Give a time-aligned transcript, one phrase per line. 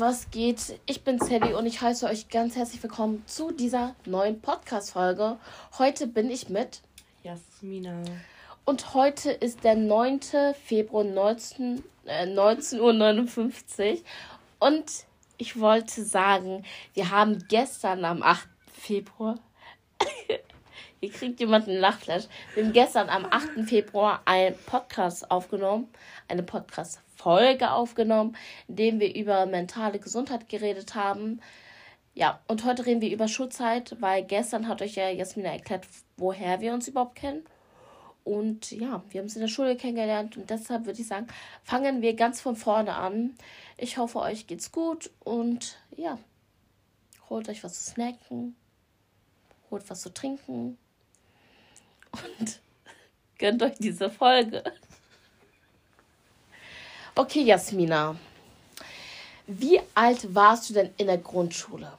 [0.00, 0.80] Was geht?
[0.86, 5.36] Ich bin Sally und ich heiße euch ganz herzlich willkommen zu dieser neuen Podcast-Folge.
[5.76, 6.80] Heute bin ich mit
[7.22, 8.00] Jasmina.
[8.64, 10.20] Und heute ist der 9.
[10.64, 13.98] Februar 19, äh, 19.59 Uhr.
[14.58, 14.90] Und
[15.36, 16.64] ich wollte sagen,
[16.94, 18.48] wir haben gestern am 8.
[18.72, 19.38] Februar.
[21.00, 22.24] Hier kriegt jemand einen Lachflash.
[22.54, 23.68] Wir haben gestern am 8.
[23.68, 25.88] Februar einen Podcast aufgenommen.
[26.26, 27.09] Eine Podcast-Folge.
[27.20, 28.36] Folge aufgenommen,
[28.66, 31.40] in dem wir über mentale Gesundheit geredet haben.
[32.14, 35.86] Ja, und heute reden wir über Schulzeit, weil gestern hat euch ja Jasmina erklärt,
[36.16, 37.44] woher wir uns überhaupt kennen.
[38.24, 41.26] Und ja, wir haben uns in der Schule kennengelernt und deshalb würde ich sagen,
[41.62, 43.34] fangen wir ganz von vorne an.
[43.76, 46.18] Ich hoffe, euch geht's gut und ja,
[47.28, 48.56] holt euch was zu snacken,
[49.70, 50.78] holt was zu trinken
[52.12, 52.60] und
[53.38, 54.62] gönnt euch diese Folge.
[57.20, 58.16] Okay, Jasmina.
[59.46, 61.92] Wie alt warst du denn in der Grundschule?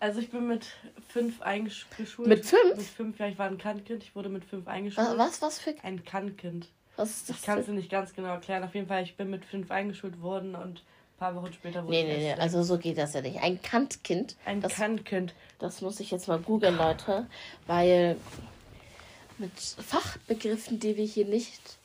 [0.00, 0.66] Also ich bin mit
[1.06, 2.26] fünf eingeschult.
[2.26, 2.76] Mit fünf?
[2.76, 4.02] Mit fünf, ja, ich war ein Kannkind.
[4.02, 5.06] Ich wurde mit fünf eingeschult.
[5.16, 5.76] Was, was für?
[5.84, 6.66] Ein Kannkind.
[6.96, 7.36] Was ist das?
[7.36, 8.64] Ich kann es nicht ganz genau erklären.
[8.64, 11.92] Auf jeden Fall, ich bin mit fünf eingeschult worden und ein paar Wochen später wurde
[11.92, 12.18] nee, ich.
[12.18, 13.40] Nee, nee, also so geht das ja nicht.
[13.40, 14.34] Ein Kantkind.
[14.44, 15.32] Ein das, Kantkind.
[15.60, 17.28] Das muss ich jetzt mal googeln, Leute.
[17.68, 18.16] Weil
[19.38, 21.78] mit Fachbegriffen, die wir hier nicht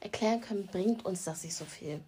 [0.00, 2.00] erklären können, bringt uns das nicht so viel.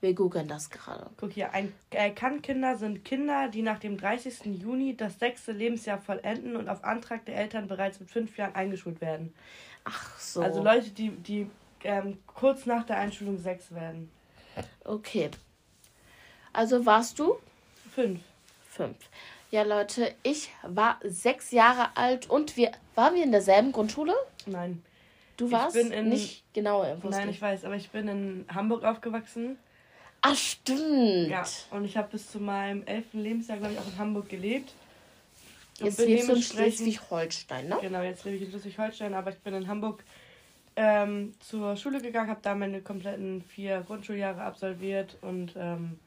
[0.00, 1.08] Wir googeln das gerade.
[1.16, 4.60] Guck hier, ein äh, Kannkinder sind Kinder, die nach dem 30.
[4.60, 9.00] Juni das sechste Lebensjahr vollenden und auf Antrag der Eltern bereits mit fünf Jahren eingeschult
[9.00, 9.32] werden.
[9.84, 10.42] Ach so.
[10.42, 11.50] Also Leute, die, die
[11.84, 14.10] ähm, kurz nach der Einschulung sechs werden.
[14.84, 15.30] Okay.
[16.52, 17.36] Also warst du?
[17.94, 18.20] Fünf.
[18.68, 18.96] Fünf.
[19.50, 24.14] Ja, Leute, ich war sechs Jahre alt und wir waren wir in derselben Grundschule?
[24.46, 24.82] Nein.
[25.36, 27.10] Du warst in, nicht genau Infos.
[27.10, 29.58] Nein, ich weiß, aber ich bin in Hamburg aufgewachsen.
[30.20, 31.28] Ach, stimmt.
[31.28, 34.72] Ja, und ich habe bis zu meinem elften Lebensjahr, glaube ich, auch in Hamburg gelebt.
[35.80, 37.78] Und jetzt lebst du in Schleswig-Holstein, ne?
[37.80, 40.04] Genau, jetzt lebe ich in Schleswig-Holstein, aber ich bin in Hamburg
[40.76, 45.98] ähm, zur Schule gegangen, habe da meine kompletten vier Grundschuljahre absolviert und ähm,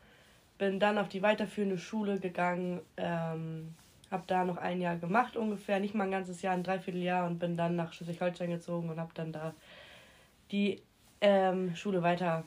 [0.58, 2.82] bin dann auf die weiterführende Schule gegangen.
[2.98, 3.76] Ähm,
[4.12, 7.40] habe da noch ein Jahr gemacht ungefähr, nicht mal ein ganzes Jahr, ein Dreivierteljahr und
[7.40, 9.54] bin dann nach Schleswig-Holstein gezogen und habe dann da
[10.52, 10.82] die
[11.22, 12.44] ähm, Schule weiter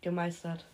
[0.00, 0.64] gemeistert.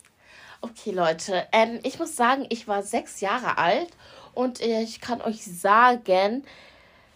[0.61, 3.91] Okay, Leute, ähm, ich muss sagen, ich war sechs Jahre alt
[4.35, 6.45] und ich kann euch sagen,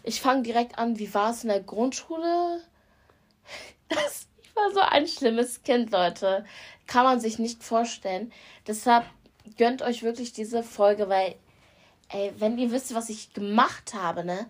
[0.03, 2.63] ich fange direkt an, wie war es in der Grundschule?
[3.89, 6.45] Das, ich war so ein schlimmes Kind, Leute.
[6.87, 8.33] Kann man sich nicht vorstellen.
[8.69, 9.05] Deshalb
[9.59, 11.35] gönnt euch wirklich diese Folge, weil
[12.13, 14.47] ey, wenn ihr wisst, was ich gemacht habe, ne?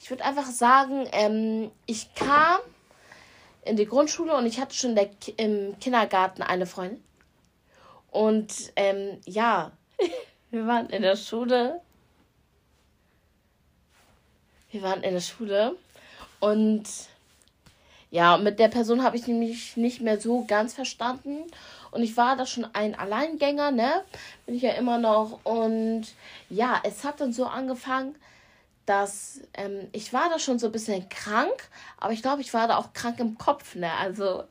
[0.00, 2.60] Ich würde einfach sagen, ähm, ich kam
[3.64, 7.02] in die Grundschule und ich hatte schon der, im Kindergarten eine Freundin.
[8.10, 9.72] Und ähm, ja,
[10.50, 11.80] wir waren in der Schule.
[14.70, 15.76] Wir waren in der Schule
[16.40, 16.84] und
[18.10, 21.44] ja, mit der Person habe ich nämlich nicht mehr so ganz verstanden.
[21.94, 24.02] Und ich war da schon ein Alleingänger, ne?
[24.46, 25.38] Bin ich ja immer noch.
[25.44, 26.06] Und
[26.50, 28.16] ja, es hat dann so angefangen,
[28.84, 32.66] dass ähm, ich war da schon so ein bisschen krank, aber ich glaube, ich war
[32.66, 33.92] da auch krank im Kopf, ne?
[33.92, 34.42] Also,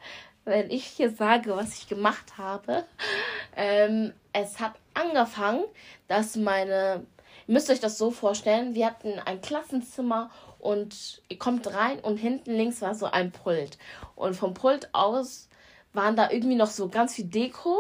[0.46, 2.86] wenn ich hier sage, was ich gemacht habe,
[3.58, 5.66] ähm, es hat angefangen,
[6.08, 7.06] dass meine,
[7.48, 12.16] ihr müsst euch das so vorstellen, wir hatten ein Klassenzimmer und ihr kommt rein und
[12.16, 13.78] hinten links war so ein Pult.
[14.16, 15.50] Und vom Pult aus
[15.94, 17.78] waren da irgendwie noch so ganz viel Deko.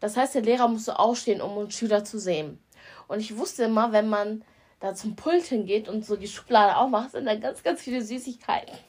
[0.00, 2.62] Das heißt, der Lehrer musste aufstehen, um uns Schüler zu sehen.
[3.08, 4.44] Und ich wusste immer, wenn man
[4.80, 8.74] da zum Pult hingeht und so die Schublade aufmacht, sind da ganz, ganz viele Süßigkeiten.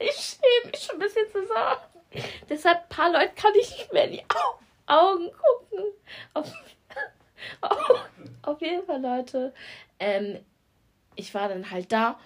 [0.00, 1.80] Ich schäme mich schon ein bisschen zu sagen.
[2.48, 4.24] Deshalb, ein paar Leute kann ich nicht mehr in die
[4.86, 5.84] Augen gucken.
[7.60, 8.04] Auf,
[8.42, 9.52] auf jeden Fall, Leute.
[9.98, 10.38] Ähm,
[11.16, 12.18] ich war dann halt da.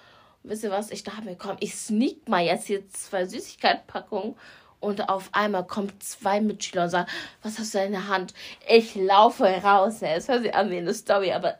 [0.43, 0.91] Und wisst ihr was?
[0.91, 4.35] Ich dachte mir, komm, ich sneak mal jetzt hier zwei Süßigkeitenpackungen
[4.83, 7.09] und auf einmal kommen zwei Mitschüler und sagen,
[7.41, 8.33] was hast du in der Hand?
[8.67, 10.01] Ich laufe raus.
[10.01, 10.13] Ne?
[10.13, 11.57] Es hört sich an wie eine Story, aber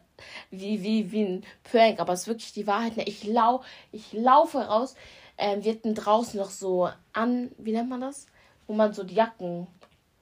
[0.52, 2.02] wie, wie, wie ein Prank.
[2.02, 2.98] Aber es ist wirklich die Wahrheit.
[2.98, 3.04] Ne?
[3.08, 4.96] Ich, lau ich laufe raus.
[5.38, 8.28] Ähm, wir hatten draußen noch so an, wie nennt man das?
[8.68, 9.68] Wo man so die Jacken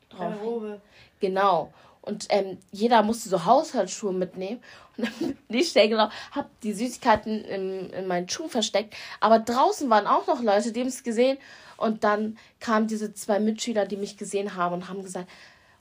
[0.09, 0.79] drauf.
[1.19, 1.73] Genau.
[2.01, 4.61] Und ähm, jeder musste so Haushaltsschuhe mitnehmen.
[4.97, 8.95] Und dann bin ich schnell genau, hab die Süßigkeiten in, in meinen Schuhen versteckt.
[9.19, 11.39] Aber draußen waren auch noch Leute, die haben es gesehen.
[11.81, 15.29] Und dann kamen diese zwei Mitschüler, die mich gesehen haben und haben gesagt,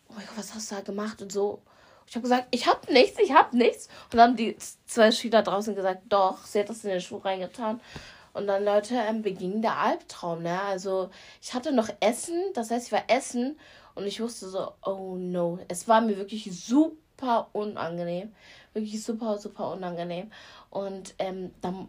[0.09, 1.61] oh mein Gott, was hast du da gemacht und so.
[2.07, 3.89] Ich habe gesagt, ich habe nichts, ich habe nichts.
[4.05, 4.57] Und dann haben die
[4.87, 7.81] zwei Schüler draußen gesagt, doch, sie hat das in den Schuh reingetan.
[8.33, 10.61] Und dann, Leute, ähm, beging der Albtraum, ne?
[10.63, 11.11] Also,
[11.43, 13.59] ich hatte noch Essen, das heißt, ich war Essen.
[13.95, 15.59] Und ich wusste so, oh no.
[15.69, 18.33] Es war mir wirklich super unangenehm.
[18.73, 20.31] Wirklich super, super unangenehm.
[20.71, 21.89] Und ähm, dann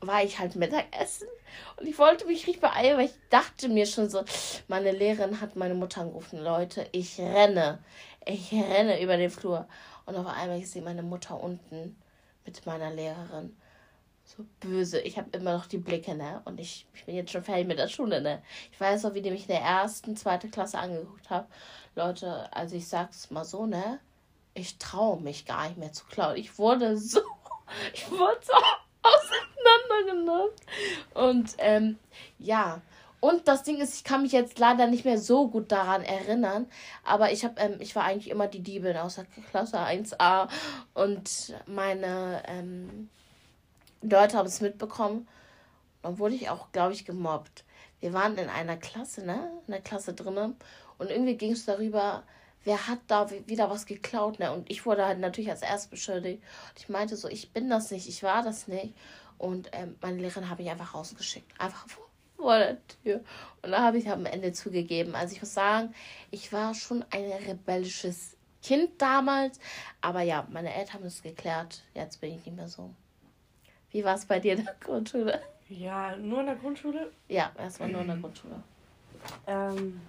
[0.00, 1.28] war ich halt Mittagessen
[1.76, 4.24] und ich wollte mich richtig beeilen, weil ich dachte mir schon so,
[4.68, 6.38] meine Lehrerin hat meine Mutter angerufen.
[6.38, 7.78] Leute, ich renne.
[8.24, 9.66] Ich renne über den Flur.
[10.04, 11.96] Und auf einmal ich sehe meine Mutter unten
[12.44, 13.56] mit meiner Lehrerin.
[14.24, 15.00] So böse.
[15.00, 16.42] Ich habe immer noch die Blicke, ne?
[16.44, 18.42] Und ich, ich bin jetzt schon fertig mit der Schule, ne?
[18.72, 21.46] Ich weiß noch, wie die mich in der ersten, zweiten Klasse angeguckt haben.
[21.94, 24.00] Leute, also ich sag's mal so, ne?
[24.54, 26.36] Ich traue mich gar nicht mehr zu klauen.
[26.36, 27.20] Ich wurde so,
[27.94, 28.52] ich wurde so
[29.86, 30.50] auseinandergenommen.
[31.14, 31.98] Und ähm,
[32.38, 32.80] ja.
[33.20, 36.66] Und das Ding ist, ich kann mich jetzt leider nicht mehr so gut daran erinnern,
[37.02, 40.48] aber ich habe, ähm, ich war eigentlich immer die Diebin aus der Klasse 1a
[40.94, 43.08] und meine ähm,
[44.02, 45.26] Leute haben es mitbekommen.
[46.02, 47.64] Dann wurde ich auch, glaube ich, gemobbt.
[48.00, 49.50] Wir waren in einer Klasse, ne?
[49.66, 50.54] In der Klasse drinnen
[50.98, 52.22] und irgendwie ging es darüber,
[52.64, 54.52] wer hat da wieder was geklaut, ne?
[54.52, 56.42] Und ich wurde halt natürlich als erst beschuldigt.
[56.42, 58.94] Und ich meinte so, ich bin das nicht, ich war das nicht.
[59.38, 61.60] Und ähm, meine Lehrerin habe ich einfach rausgeschickt.
[61.60, 62.06] Einfach vor,
[62.36, 63.20] vor der Tür.
[63.62, 65.14] Und da habe ich am Ende zugegeben.
[65.14, 65.94] Also ich muss sagen,
[66.30, 69.60] ich war schon ein rebellisches Kind damals.
[70.00, 71.82] Aber ja, meine Eltern haben es geklärt.
[71.94, 72.90] Jetzt bin ich nicht mehr so.
[73.90, 75.40] Wie war es bei dir in der Grundschule?
[75.68, 77.12] Ja, nur in der Grundschule?
[77.28, 78.62] Ja, erstmal nur in der Grundschule.
[79.46, 80.00] Ähm,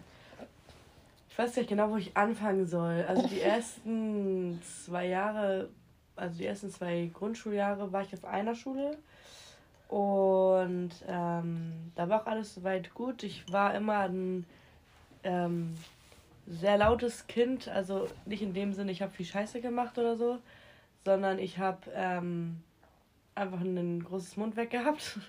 [1.29, 3.05] ich weiß nicht genau, wo ich anfangen soll.
[3.07, 5.69] Also die ersten zwei Jahre,
[6.15, 8.97] also die ersten zwei Grundschuljahre war ich auf einer Schule.
[9.87, 13.23] Und ähm, da war auch alles soweit gut.
[13.23, 14.45] Ich war immer ein
[15.23, 15.75] ähm,
[16.45, 17.67] sehr lautes Kind.
[17.69, 20.39] Also nicht in dem Sinne, ich habe viel Scheiße gemacht oder so,
[21.05, 22.61] sondern ich habe ähm,
[23.35, 25.19] einfach ein großes Mundwerk gehabt.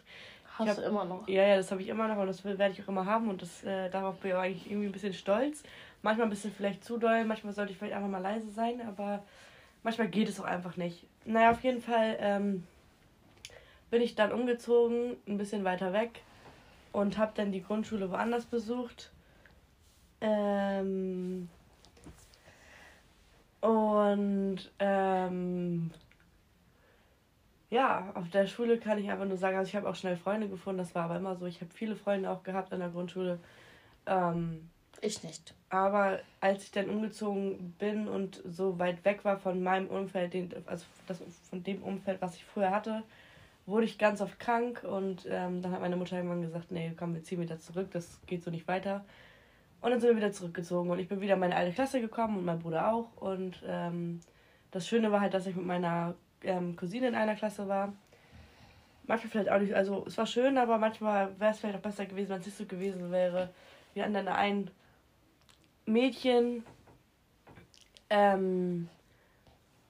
[0.58, 1.28] Hast hab, du immer noch?
[1.28, 3.42] Ja, ja, das habe ich immer noch und das werde ich auch immer haben und
[3.42, 5.62] das, äh, darauf bin ich eigentlich irgendwie ein bisschen stolz.
[6.02, 9.22] Manchmal ein bisschen vielleicht zu doll, manchmal sollte ich vielleicht einfach mal leise sein, aber
[9.84, 11.06] manchmal geht es auch einfach nicht.
[11.24, 12.64] Naja, auf jeden Fall ähm,
[13.90, 16.22] bin ich dann umgezogen, ein bisschen weiter weg
[16.92, 19.10] und habe dann die Grundschule woanders besucht.
[20.20, 21.48] Ähm,
[23.60, 25.90] und ähm,
[27.70, 30.48] ja, auf der Schule kann ich einfach nur sagen, also ich habe auch schnell Freunde
[30.48, 31.46] gefunden, das war aber immer so.
[31.46, 33.38] Ich habe viele Freunde auch gehabt in der Grundschule.
[34.06, 34.70] Ähm,
[35.00, 35.54] ich nicht.
[35.68, 40.52] Aber als ich dann umgezogen bin und so weit weg war von meinem Umfeld, den,
[40.66, 43.02] also das, von dem Umfeld, was ich früher hatte,
[43.68, 47.14] wurde ich ganz oft krank und ähm, dann hat meine Mutter irgendwann gesagt, nee, komm,
[47.14, 49.04] wir ziehen wieder zurück, das geht so nicht weiter.
[49.80, 52.38] Und dann sind wir wieder zurückgezogen und ich bin wieder in meine alte Klasse gekommen
[52.38, 53.16] und mein Bruder auch.
[53.16, 54.20] Und ähm,
[54.70, 57.92] das Schöne war halt, dass ich mit meiner ähm, Cousine in einer Klasse war.
[59.06, 62.06] Manchmal vielleicht auch nicht, also es war schön, aber manchmal wäre es vielleicht auch besser
[62.06, 63.50] gewesen, wenn es nicht so gewesen wäre.
[63.92, 64.70] Wir hatten dann ein
[65.86, 66.64] Mädchen,
[68.10, 68.88] ähm,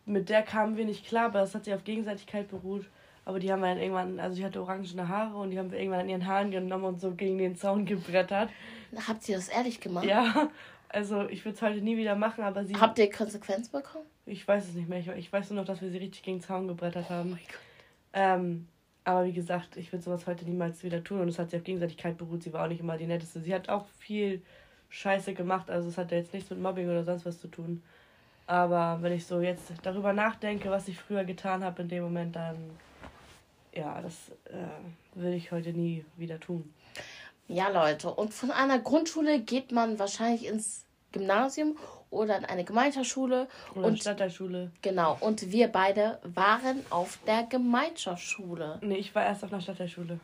[0.04, 2.86] mit der kamen wir nicht klar, aber es hat sich auf Gegenseitigkeit beruht.
[3.28, 5.78] Aber die haben wir dann irgendwann, also sie hatte orangene Haare und die haben wir
[5.78, 8.48] irgendwann an ihren Haaren genommen und so gegen den Zaun gebrettert.
[9.06, 10.06] Habt ihr das ehrlich gemacht?
[10.06, 10.48] Ja,
[10.88, 12.74] also ich würde es heute nie wieder machen, aber sie.
[12.74, 14.06] Habt ihr Konsequenz bekommen?
[14.24, 15.00] Ich weiß es nicht mehr.
[15.00, 17.38] Ich, ich weiß nur noch, dass wir sie richtig gegen den Zaun gebrettert haben.
[17.38, 17.56] Oh
[18.14, 18.66] ähm,
[19.04, 21.64] aber wie gesagt, ich würde sowas heute niemals wieder tun und es hat sich auf
[21.64, 22.42] Gegenseitigkeit beruht.
[22.42, 23.40] Sie war auch nicht immer die netteste.
[23.40, 24.40] Sie hat auch viel
[24.88, 27.82] Scheiße gemacht, also es hat ja jetzt nichts mit Mobbing oder sonst was zu tun.
[28.46, 32.34] Aber wenn ich so jetzt darüber nachdenke, was ich früher getan habe in dem Moment,
[32.34, 32.56] dann
[33.78, 34.14] ja, das
[34.46, 36.74] äh, würde ich heute nie wieder tun.
[37.46, 41.78] Ja, Leute, und von einer Grundschule geht man wahrscheinlich ins Gymnasium
[42.10, 43.48] oder in eine Gemeinschaftsschule.
[43.74, 44.70] Oder und Stadtteilschule.
[44.82, 48.78] Genau, und wir beide waren auf der Gemeinschaftsschule.
[48.82, 50.18] Nee, ich war erst auf einer Stadtteilschule.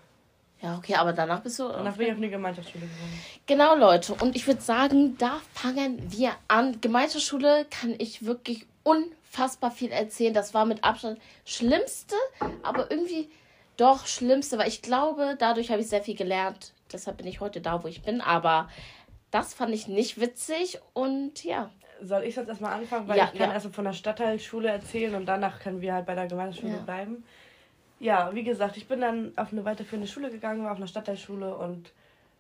[0.60, 1.68] Ja, okay, aber danach bist du.
[1.68, 3.20] Danach bin ich auf eine Gemeinschaftsschule gegangen.
[3.46, 4.14] Genau, Leute.
[4.14, 6.80] Und ich würde sagen, da fangen wir an.
[6.80, 10.34] Gemeinschaftsschule kann ich wirklich unfassbar viel erzählen.
[10.34, 12.16] Das war mit Abstand Schlimmste,
[12.62, 13.30] aber irgendwie
[13.76, 16.72] doch Schlimmste, weil ich glaube, dadurch habe ich sehr viel gelernt.
[16.92, 18.20] Deshalb bin ich heute da, wo ich bin.
[18.20, 18.68] Aber
[19.30, 21.70] das fand ich nicht witzig und ja.
[22.00, 23.08] Soll ich jetzt erstmal anfangen?
[23.08, 23.54] Weil ja, ich kann ja.
[23.54, 26.82] erst von der Stadtteilschule erzählen und danach können wir halt bei der Gemeinschaftsschule ja.
[26.82, 27.24] bleiben.
[28.00, 31.56] Ja, wie gesagt, ich bin dann auf eine weiterführende Schule gegangen, war auf einer Stadtteilschule
[31.56, 31.90] und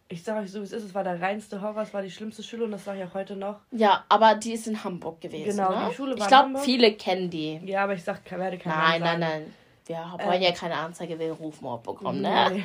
[0.08, 2.10] ich sage euch so, wie es ist, es war der reinste Horror, es war die
[2.10, 3.60] schlimmste Schule und das sage ich auch heute noch.
[3.70, 5.56] Ja, aber die ist in Hamburg gewesen.
[5.56, 5.86] Genau, ne?
[5.88, 7.60] die Schule war Ich glaube, viele kennen die.
[7.64, 9.54] Ja, aber ich sag, werde keine Nein, nein, nein.
[9.86, 12.50] Wir wollen ähm, ja keine Anzeige wegen Rufmord bekommen, ne?
[12.52, 12.62] Nee.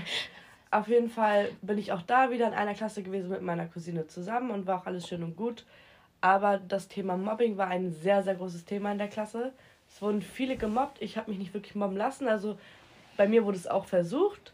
[0.72, 4.08] Auf jeden Fall bin ich auch da wieder in einer Klasse gewesen mit meiner Cousine
[4.08, 5.66] zusammen und war auch alles schön und gut.
[6.22, 9.52] Aber das Thema Mobbing war ein sehr, sehr großes Thema in der Klasse.
[9.90, 11.02] Es wurden viele gemobbt.
[11.02, 12.28] Ich habe mich nicht wirklich mobben lassen.
[12.28, 12.58] Also
[13.18, 14.54] bei mir wurde es auch versucht,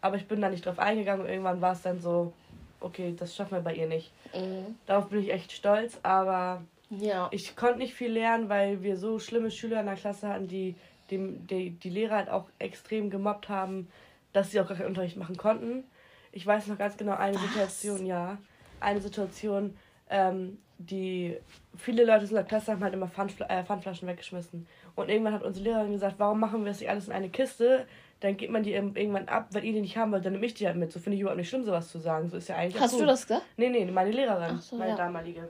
[0.00, 2.32] aber ich bin da nicht drauf eingegangen und irgendwann war es dann so,
[2.80, 4.12] okay, das schaffen wir bei ihr nicht.
[4.34, 4.76] Mhm.
[4.86, 7.28] Darauf bin ich echt stolz, aber ja.
[7.32, 10.76] ich konnte nicht viel lernen, weil wir so schlimme Schüler in der Klasse hatten, die
[11.10, 13.88] die, die, die Lehrer halt auch extrem gemobbt haben,
[14.32, 15.84] dass sie auch gar keinen Unterricht machen konnten.
[16.32, 17.42] Ich weiß noch ganz genau eine Was?
[17.42, 18.38] Situation, ja.
[18.80, 19.76] Eine Situation,
[20.10, 21.38] ähm, die
[21.76, 24.66] viele Leute in der Klasse haben halt immer Pfandfl äh, Pfandflaschen weggeschmissen.
[24.94, 27.86] Und irgendwann hat unsere Lehrerin gesagt, warum machen wir das nicht alles in eine Kiste?
[28.20, 30.54] Dann gibt man die irgendwann ab, wenn ihr die nicht haben wollt, dann nehme ich
[30.54, 30.92] die halt mit.
[30.92, 32.28] So finde ich überhaupt nicht schlimm, sowas zu sagen.
[32.28, 32.80] So ist ja eigentlich.
[32.80, 33.02] Hast gut.
[33.02, 33.44] du das gesagt?
[33.56, 34.96] Nee, nee, meine Lehrerin, so, meine ja.
[34.96, 35.48] damalige.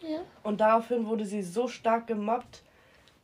[0.00, 0.18] Ja.
[0.42, 2.62] Und daraufhin wurde sie so stark gemobbt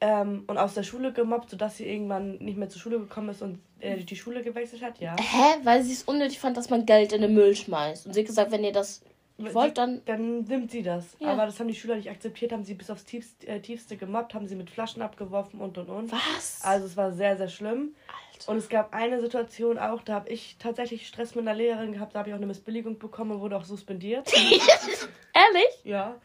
[0.03, 3.41] ähm, und aus der Schule gemobbt, sodass sie irgendwann nicht mehr zur Schule gekommen ist
[3.41, 5.15] und äh, die Schule gewechselt hat, ja.
[5.17, 5.61] Hä?
[5.63, 8.07] Weil sie es unnötig fand, dass man Geld in den Müll schmeißt.
[8.07, 9.03] Und sie hat gesagt, wenn ihr das
[9.39, 10.03] wollt, dann.
[10.05, 11.17] Dann nimmt sie das.
[11.21, 11.29] Ja.
[11.29, 14.35] Aber das haben die Schüler nicht akzeptiert, haben sie bis aufs tiefste, äh, tiefste gemobbt,
[14.35, 16.11] haben sie mit Flaschen abgeworfen und und und.
[16.11, 16.59] Was?
[16.65, 17.95] Also es war sehr, sehr schlimm.
[18.09, 18.51] Alter.
[18.51, 22.17] Und es gab eine Situation auch, da habe ich tatsächlich Stress mit einer Lehrerin gehabt,
[22.17, 24.33] da habe ich auch eine Missbilligung bekommen und wurde auch suspendiert.
[24.35, 25.85] Ehrlich?
[25.85, 26.17] Ja.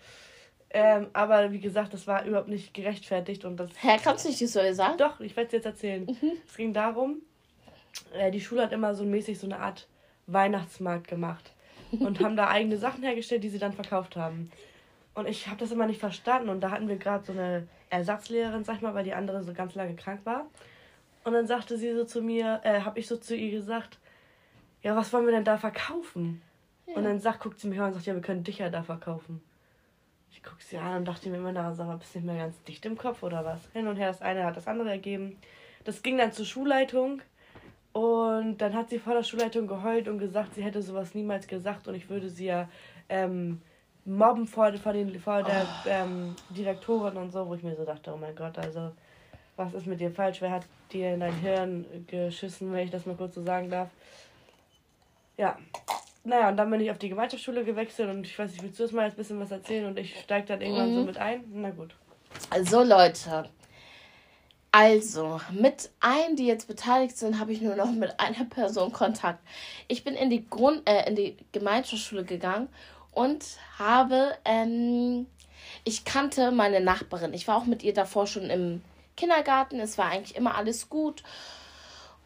[0.69, 3.71] Ähm, aber wie gesagt, das war überhaupt nicht gerechtfertigt und das.
[3.79, 4.97] Hä, kannst du nicht die Story sagen?
[4.97, 6.05] Doch, ich werde es jetzt erzählen.
[6.05, 6.33] Mhm.
[6.45, 7.21] Es ging darum,
[8.13, 9.87] äh, die Schule hat immer so mäßig so eine Art
[10.27, 11.53] Weihnachtsmarkt gemacht
[11.91, 14.51] und haben da eigene Sachen hergestellt, die sie dann verkauft haben.
[15.13, 16.49] Und ich habe das immer nicht verstanden.
[16.49, 19.53] Und da hatten wir gerade so eine Ersatzlehrerin, sag ich mal, weil die andere so
[19.53, 20.45] ganz lange krank war.
[21.23, 23.97] Und dann sagte sie so zu mir, äh, habe ich so zu ihr gesagt,
[24.83, 26.41] ja, was wollen wir denn da verkaufen?
[26.85, 26.95] Ja.
[26.95, 28.83] Und dann sagt, guckt sie mich an und sagt, ja, wir können dich ja da
[28.83, 29.41] verkaufen.
[30.31, 32.37] Ich gucke sie an und dachte mir immer, na, sag mal, bist du nicht mehr
[32.37, 33.59] ganz dicht im Kopf oder was?
[33.73, 35.37] Hin und her, das eine hat das andere ergeben.
[35.83, 37.21] Das ging dann zur Schulleitung.
[37.93, 41.87] Und dann hat sie vor der Schulleitung geheult und gesagt, sie hätte sowas niemals gesagt
[41.87, 42.69] und ich würde sie ja
[43.09, 43.59] ähm,
[44.05, 45.89] mobben vor, vor, den, vor der oh.
[45.89, 48.91] ähm, Direktorin und so, wo ich mir so dachte, oh mein Gott, also
[49.55, 50.41] was ist mit dir falsch?
[50.41, 53.89] Wer hat dir in dein Hirn geschissen, wenn ich das mal kurz so sagen darf?
[55.35, 55.57] Ja.
[56.27, 58.83] Naja, und dann bin ich auf die Gemeinschaftsschule gewechselt und ich weiß nicht, willst du
[58.83, 60.95] das mal jetzt ein bisschen was erzählen und ich steige dann irgendwann mhm.
[60.95, 61.45] so mit ein?
[61.53, 61.95] Na gut.
[62.49, 63.49] Also Leute,
[64.73, 69.39] also, mit allen, die jetzt beteiligt sind, habe ich nur noch mit einer Person Kontakt.
[69.87, 72.67] Ich bin in die Grund, äh, in die Gemeinschaftsschule gegangen
[73.13, 73.45] und
[73.79, 75.27] habe, ähm,
[75.85, 77.33] ich kannte meine Nachbarin.
[77.33, 78.81] Ich war auch mit ihr davor schon im
[79.15, 79.79] Kindergarten.
[79.79, 81.23] Es war eigentlich immer alles gut.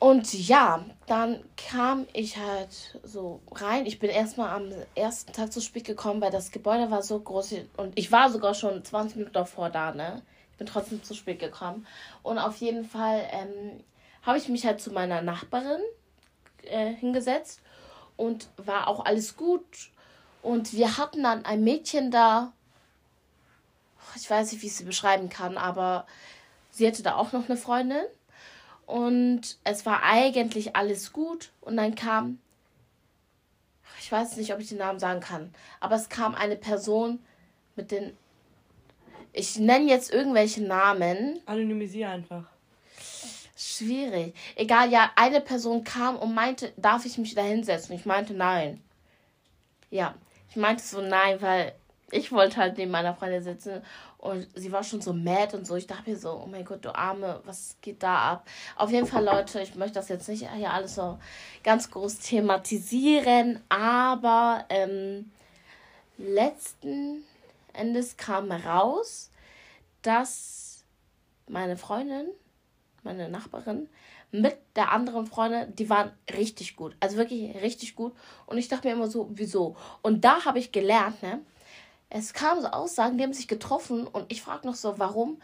[0.02, 3.86] Und ja, dann kam ich halt so rein.
[3.86, 7.54] Ich bin erstmal am ersten Tag zu spät gekommen, weil das Gebäude war so groß
[7.78, 10.24] und ich war sogar schon 20 Minuten davor da, ne?
[10.58, 11.86] bin trotzdem zu spät gekommen.
[12.24, 13.84] Und auf jeden Fall ähm,
[14.24, 15.82] habe ich mich halt zu meiner Nachbarin
[16.64, 17.62] äh, hingesetzt
[18.18, 19.92] und war auch alles gut.
[20.42, 22.54] Und wir hatten dann ein Mädchen da.
[24.16, 26.08] Ich weiß nicht, wie ich sie beschreiben kann, aber
[26.72, 28.02] sie hatte da auch noch eine Freundin.
[28.92, 31.52] Und es war eigentlich alles gut.
[31.62, 32.40] Und dann kam,
[34.00, 37.20] ich weiß nicht, ob ich den Namen sagen kann, aber es kam eine Person
[37.76, 38.18] mit den
[39.34, 41.40] ich nenne jetzt irgendwelche Namen.
[41.46, 42.44] Anonymisiere einfach.
[43.56, 44.36] Schwierig.
[44.56, 47.96] Egal, ja, eine Person kam und meinte, darf ich mich da hinsetzen?
[47.96, 48.82] Ich meinte nein.
[49.90, 50.16] Ja,
[50.50, 51.74] ich meinte so nein, weil
[52.12, 53.82] ich wollte halt neben meiner Freundin sitzen
[54.18, 55.76] und sie war schon so mad und so.
[55.76, 58.48] Ich dachte mir so, oh mein Gott, du Arme, was geht da ab?
[58.76, 61.18] Auf jeden Fall, Leute, ich möchte das jetzt nicht hier alles so
[61.64, 65.32] ganz groß thematisieren, aber ähm,
[66.18, 67.24] letzten
[67.74, 69.32] Endes kam raus,
[70.02, 70.84] dass
[71.48, 72.28] meine Freundin,
[73.04, 73.90] meine Nachbarin,
[74.32, 76.96] mit der anderen Freundin, die waren richtig gut.
[77.00, 78.14] Also wirklich richtig gut.
[78.46, 79.76] Und ich dachte mir immer so, wieso?
[80.02, 81.42] Und da habe ich gelernt, ne?
[82.14, 85.42] Es kamen so Aussagen, die haben sich getroffen und ich frage noch so, warum?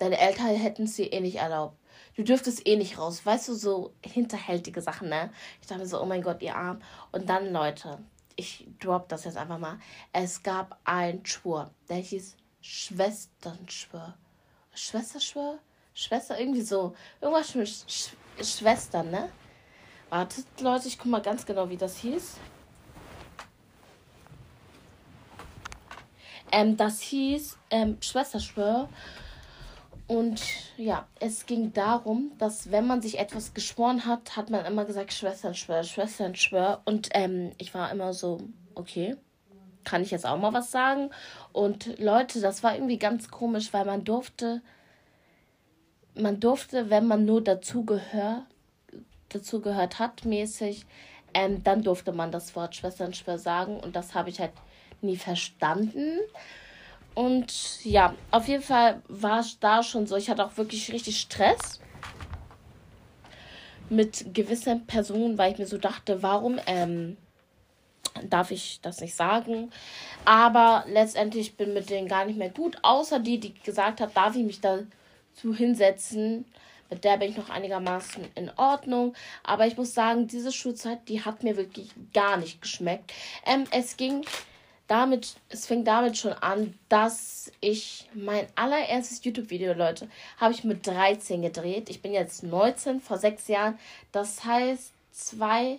[0.00, 1.78] Deine Eltern hätten es dir eh nicht erlaubt.
[2.16, 3.24] Du dürftest eh nicht raus.
[3.24, 5.30] Weißt du, so hinterhältige Sachen, ne?
[5.60, 6.80] Ich dachte mir so, oh mein Gott, ihr Arm.
[7.12, 7.98] Und dann, Leute,
[8.34, 9.78] ich drop das jetzt einfach mal.
[10.12, 14.14] Es gab einen Schwur, der hieß Schwesternschwur.
[14.74, 15.60] Schwesterschwur?
[15.94, 16.96] Schwester, irgendwie so.
[17.20, 18.10] Irgendwas mit Sch
[18.42, 19.30] Schwestern, ne?
[20.08, 22.34] Wartet, Leute, ich guck mal ganz genau, wie das hieß.
[26.52, 28.88] Ähm, das hieß ähm, Schwesterschwör.
[30.06, 30.42] Und
[30.76, 35.12] ja, es ging darum, dass wenn man sich etwas geschworen hat, hat man immer gesagt
[35.12, 36.82] Schwesternschwör, Schwesternschwör.
[36.84, 38.38] Und ähm, ich war immer so,
[38.74, 39.16] okay,
[39.84, 41.10] kann ich jetzt auch mal was sagen?
[41.52, 44.62] Und Leute, das war irgendwie ganz komisch, weil man durfte,
[46.14, 48.46] man durfte, wenn man nur dazugehör,
[49.28, 50.86] dazugehört hat, mäßig,
[51.34, 53.78] ähm, dann durfte man das Wort Schwesternschwör sagen.
[53.78, 54.52] Und das habe ich halt
[55.02, 56.18] nie verstanden.
[57.14, 60.16] Und ja, auf jeden Fall war es da schon so.
[60.16, 61.80] Ich hatte auch wirklich richtig Stress
[63.88, 67.16] mit gewissen Personen, weil ich mir so dachte, warum, ähm,
[68.28, 69.70] darf ich das nicht sagen.
[70.24, 74.36] Aber letztendlich bin mit denen gar nicht mehr gut, außer die, die gesagt hat, darf
[74.36, 76.44] ich mich dazu hinsetzen.
[76.88, 79.14] Mit der bin ich noch einigermaßen in Ordnung.
[79.44, 83.12] Aber ich muss sagen, diese Schulzeit, die hat mir wirklich gar nicht geschmeckt.
[83.46, 84.24] Ähm, es ging
[84.90, 90.84] damit, es fing damit schon an, dass ich mein allererstes YouTube-Video, Leute, habe ich mit
[90.84, 91.88] 13 gedreht.
[91.88, 93.78] Ich bin jetzt 19, vor sechs Jahren.
[94.10, 95.78] Das heißt, zwei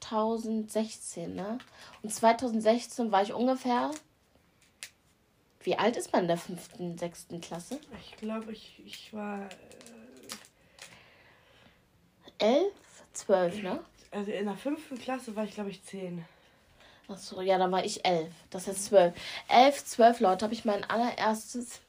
[0.00, 1.58] 2016, ne?
[2.02, 3.90] Und 2016 war ich ungefähr.
[5.62, 7.80] Wie alt ist man in der fünften, sechsten Klasse?
[8.02, 9.48] Ich glaube, ich, ich war.
[12.38, 12.74] Äh, elf,
[13.12, 13.82] zwölf, ne?
[14.10, 16.24] Also in der fünften Klasse war ich, glaube ich, zehn.
[17.08, 18.32] Achso, ja, dann war ich elf.
[18.50, 19.14] Das ist zwölf.
[19.48, 21.80] Elf, zwölf Leute habe ich mein allererstes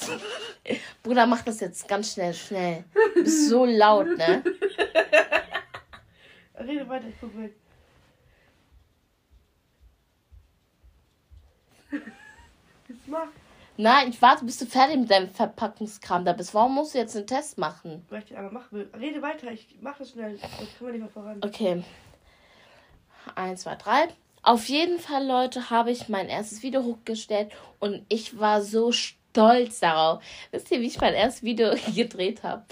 [1.02, 2.84] Bruder, mach das jetzt ganz schnell, schnell.
[3.14, 4.42] Du bist so laut, ne?
[6.58, 7.54] Rede weiter, ich guck weg.
[12.88, 13.28] Jetzt mach.
[13.80, 16.54] Nein, ich warte, bis du fertig mit deinem Verpackungskram da bist.
[16.54, 18.04] Warum musst du jetzt einen Test machen?
[18.10, 18.90] Weil ich den einmal machen.
[18.98, 20.38] Rede weiter, ich mach das schnell.
[20.38, 21.38] Das können wir nicht mehr voran.
[21.42, 21.82] Okay.
[23.34, 24.08] Eins, zwei, drei.
[24.42, 29.20] Auf jeden Fall, Leute, habe ich mein erstes Video hochgestellt und ich war so stolz
[29.30, 30.22] stolz darauf.
[30.50, 32.64] Wisst ihr, wie ich mein erstes Video gedreht habe?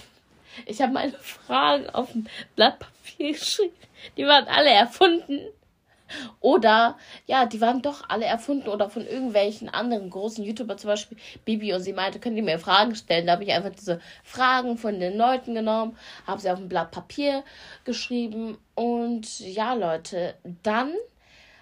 [0.66, 3.74] Ich habe meine Fragen auf ein Blatt Papier geschrieben.
[4.16, 5.40] Die waren alle erfunden.
[6.40, 6.96] Oder,
[7.26, 11.74] ja, die waren doch alle erfunden oder von irgendwelchen anderen großen YouTuber, zum Beispiel Bibi.
[11.74, 13.26] Und sie meinte, könnt ihr mir Fragen stellen?
[13.26, 15.96] Da habe ich einfach diese Fragen von den Leuten genommen,
[16.26, 17.44] habe sie auf ein Blatt Papier
[17.84, 18.58] geschrieben.
[18.74, 20.92] Und ja, Leute, dann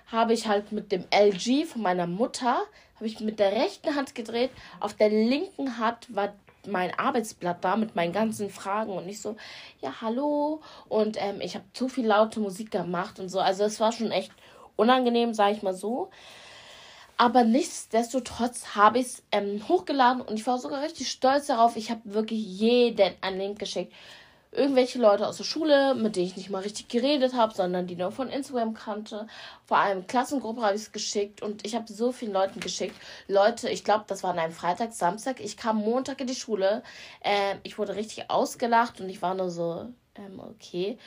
[0.07, 2.59] habe ich halt mit dem LG von meiner Mutter
[2.97, 4.51] habe ich mit der rechten Hand gedreht.
[4.81, 6.35] Auf der linken Hand war
[6.67, 9.37] mein Arbeitsblatt da mit meinen ganzen Fragen und ich so,
[9.81, 10.61] ja, hallo.
[10.89, 13.41] Und ähm, ich habe zu viel laute Musik gemacht und so.
[13.41, 14.33] Also es war schon echt
[14.77, 16.11] unangenehm, sage ich mal so.
[17.19, 21.77] Aber nichtsdestotrotz habe ich es ähm, hochgeladen und ich war sogar richtig stolz darauf.
[21.77, 23.93] Ich habe wirklich jeden einen Link geschickt
[24.57, 27.97] irgendwelche Leute aus der Schule, mit denen ich nicht mal richtig geredet habe, sondern die
[27.97, 29.27] nur von Instagram kannte.
[29.65, 32.97] Vor allem Klassengruppe habe ich es geschickt und ich habe so vielen Leuten geschickt.
[33.29, 35.41] Leute, ich glaube, das war an einem Freitag, Samstag.
[35.41, 36.83] Ich kam Montag in die Schule.
[37.23, 40.99] Ähm, ich wurde richtig ausgelacht und ich war nur so, ähm, okay.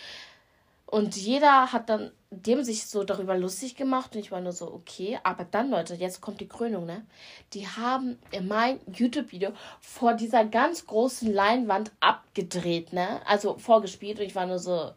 [0.90, 4.72] Und jeder hat dann dem sich so darüber lustig gemacht und ich war nur so,
[4.74, 5.20] okay.
[5.24, 7.06] Aber dann, Leute, jetzt kommt die Krönung, ne?
[7.54, 13.22] Die haben mein YouTube-Video vor dieser ganz großen Leinwand abgedreht, ne?
[13.28, 14.92] Also vorgespielt und ich war nur so,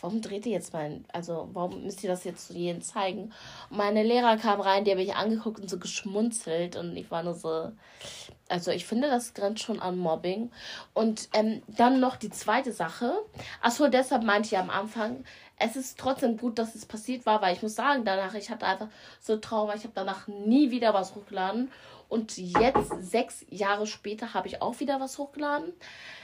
[0.00, 3.32] warum dreht ihr jetzt mein, also warum müsst ihr das jetzt zu jedem zeigen?
[3.70, 7.22] Und meine Lehrer kamen rein, die habe ich angeguckt und so geschmunzelt und ich war
[7.22, 7.72] nur so,
[8.48, 10.50] also ich finde, das grenzt schon an Mobbing.
[10.94, 13.12] Und ähm, dann noch die zweite Sache.
[13.60, 15.24] Achso, deshalb meinte ich am Anfang,
[15.58, 18.66] es ist trotzdem gut, dass es passiert war, weil ich muss sagen, danach, ich hatte
[18.66, 18.88] einfach
[19.20, 21.70] so Trauma, ich habe danach nie wieder was hochgeladen.
[22.08, 25.72] Und jetzt, sechs Jahre später, habe ich auch wieder was hochgeladen.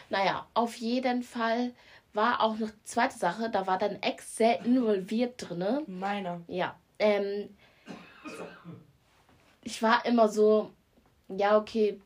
[0.08, 1.72] Naja, auf jeden Fall
[2.14, 5.82] war auch noch eine zweite Sache, da war dein Ex sehr involviert drin.
[5.86, 6.40] Meiner.
[6.46, 6.76] Ja.
[6.98, 7.48] Ähm,
[9.62, 10.70] ich war immer so,
[11.28, 12.00] ja, okay.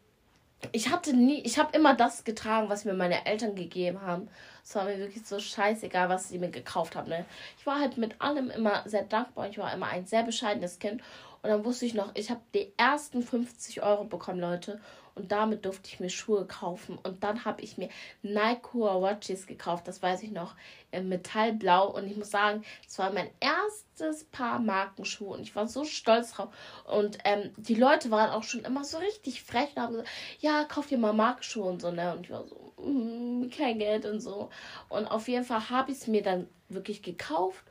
[0.72, 4.28] Ich hatte nie, ich habe immer das getragen, was mir meine Eltern gegeben haben.
[4.64, 7.08] Es war mir wirklich so scheißegal, was sie mir gekauft haben.
[7.08, 7.24] Ne?
[7.58, 9.48] Ich war halt mit allem immer sehr dankbar.
[9.48, 11.00] Ich war immer ein sehr bescheidenes Kind.
[11.42, 14.80] Und dann wusste ich noch, ich habe die ersten 50 Euro bekommen, Leute.
[15.18, 16.96] Und damit durfte ich mir Schuhe kaufen.
[17.02, 17.88] Und dann habe ich mir
[18.22, 19.88] Nike Watches gekauft.
[19.88, 20.54] Das weiß ich noch.
[20.92, 21.90] In Metallblau.
[21.90, 25.34] Und ich muss sagen, es war mein erstes Paar Markenschuhe.
[25.34, 26.54] Und ich war so stolz drauf.
[26.84, 30.64] Und ähm, die Leute waren auch schon immer so richtig frech und haben gesagt, ja,
[30.64, 31.90] kauf dir mal Markenschuhe und so.
[31.90, 32.14] Ne?
[32.14, 34.50] Und ich war so, mm, kein Geld und so.
[34.88, 37.64] Und auf jeden Fall habe ich es mir dann wirklich gekauft.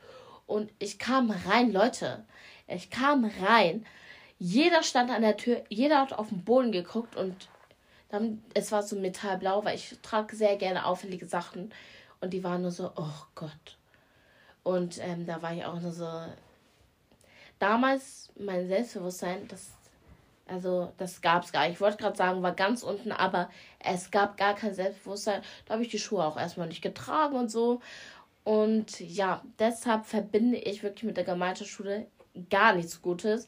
[0.46, 2.26] Und ich kam rein, Leute.
[2.66, 3.86] Ich kam rein
[4.38, 7.48] jeder stand an der Tür, jeder hat auf den Boden geguckt und
[8.08, 11.72] dann, es war so metallblau, weil ich trage sehr gerne auffällige Sachen.
[12.20, 13.76] Und die waren nur so, oh Gott.
[14.62, 16.08] Und ähm, da war ich auch nur so.
[17.58, 19.72] Damals mein Selbstbewusstsein, das,
[20.46, 21.74] also das gab es gar nicht.
[21.74, 25.42] Ich wollte gerade sagen, war ganz unten, aber es gab gar kein Selbstbewusstsein.
[25.66, 27.80] Da habe ich die Schuhe auch erstmal nicht getragen und so.
[28.44, 32.06] Und ja, deshalb verbinde ich wirklich mit der Gemeinschaftsschule
[32.48, 33.46] gar nichts Gutes.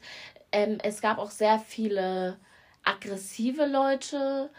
[0.51, 2.37] Ähm, es gab auch sehr viele
[2.83, 4.49] aggressive Leute.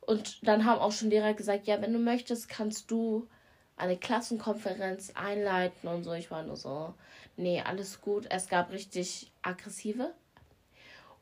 [0.00, 3.28] Und dann haben auch schon Lehrer gesagt, ja, wenn du möchtest, kannst du
[3.76, 6.12] eine Klassenkonferenz einleiten und so.
[6.12, 6.94] Ich war nur so,
[7.36, 8.26] nee, alles gut.
[8.30, 10.14] Es gab richtig aggressive.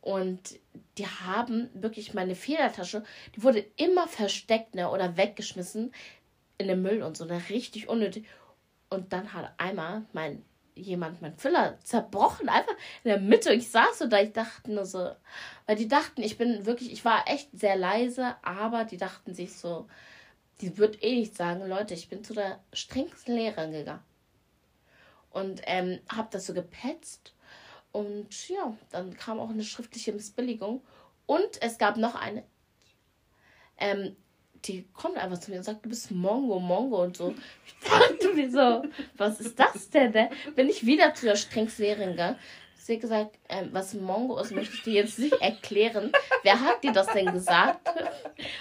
[0.00, 0.58] Und
[0.98, 5.94] die haben wirklich meine Federtasche, die wurde immer versteckt ne, oder weggeschmissen
[6.58, 7.24] in den Müll und so.
[7.24, 8.26] Ne, richtig unnötig.
[8.90, 13.52] Und dann hat einmal mein jemand mein Füller zerbrochen, einfach in der Mitte.
[13.52, 15.10] Ich saß so da, ich dachte nur so,
[15.66, 19.54] weil die dachten, ich bin wirklich, ich war echt sehr leise, aber die dachten sich
[19.54, 19.86] so,
[20.60, 24.02] die wird eh nicht sagen, Leute, ich bin zu der strengsten Lehrerin gegangen.
[25.30, 27.34] Und ähm, hab das so gepetzt.
[27.90, 30.80] Und ja, dann kam auch eine schriftliche Missbilligung.
[31.26, 32.44] Und es gab noch eine.
[33.78, 34.16] Ähm,
[34.64, 37.34] die kommt einfach zu mir und sagt, du bist Mongo, Mongo und so.
[37.66, 38.84] Ich dachte mir so,
[39.16, 40.12] was ist das denn?
[40.12, 40.30] Ne?
[40.54, 42.36] Bin ich wieder zu der Strengslehrerin gegangen.
[42.76, 46.12] Sie hat gesagt, ähm, was Mongo ist, möchte ich dir jetzt nicht erklären.
[46.42, 47.88] Wer hat dir das denn gesagt?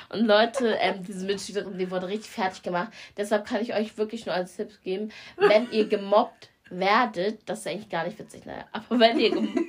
[0.09, 2.93] Und Leute, ähm, diese Mitschülerin, die wurde richtig fertig gemacht.
[3.17, 7.67] Deshalb kann ich euch wirklich nur als Tipp geben, wenn ihr gemobbt werdet, das ist
[7.67, 9.59] eigentlich gar nicht witzig, naja, aber wenn ihr gemobbt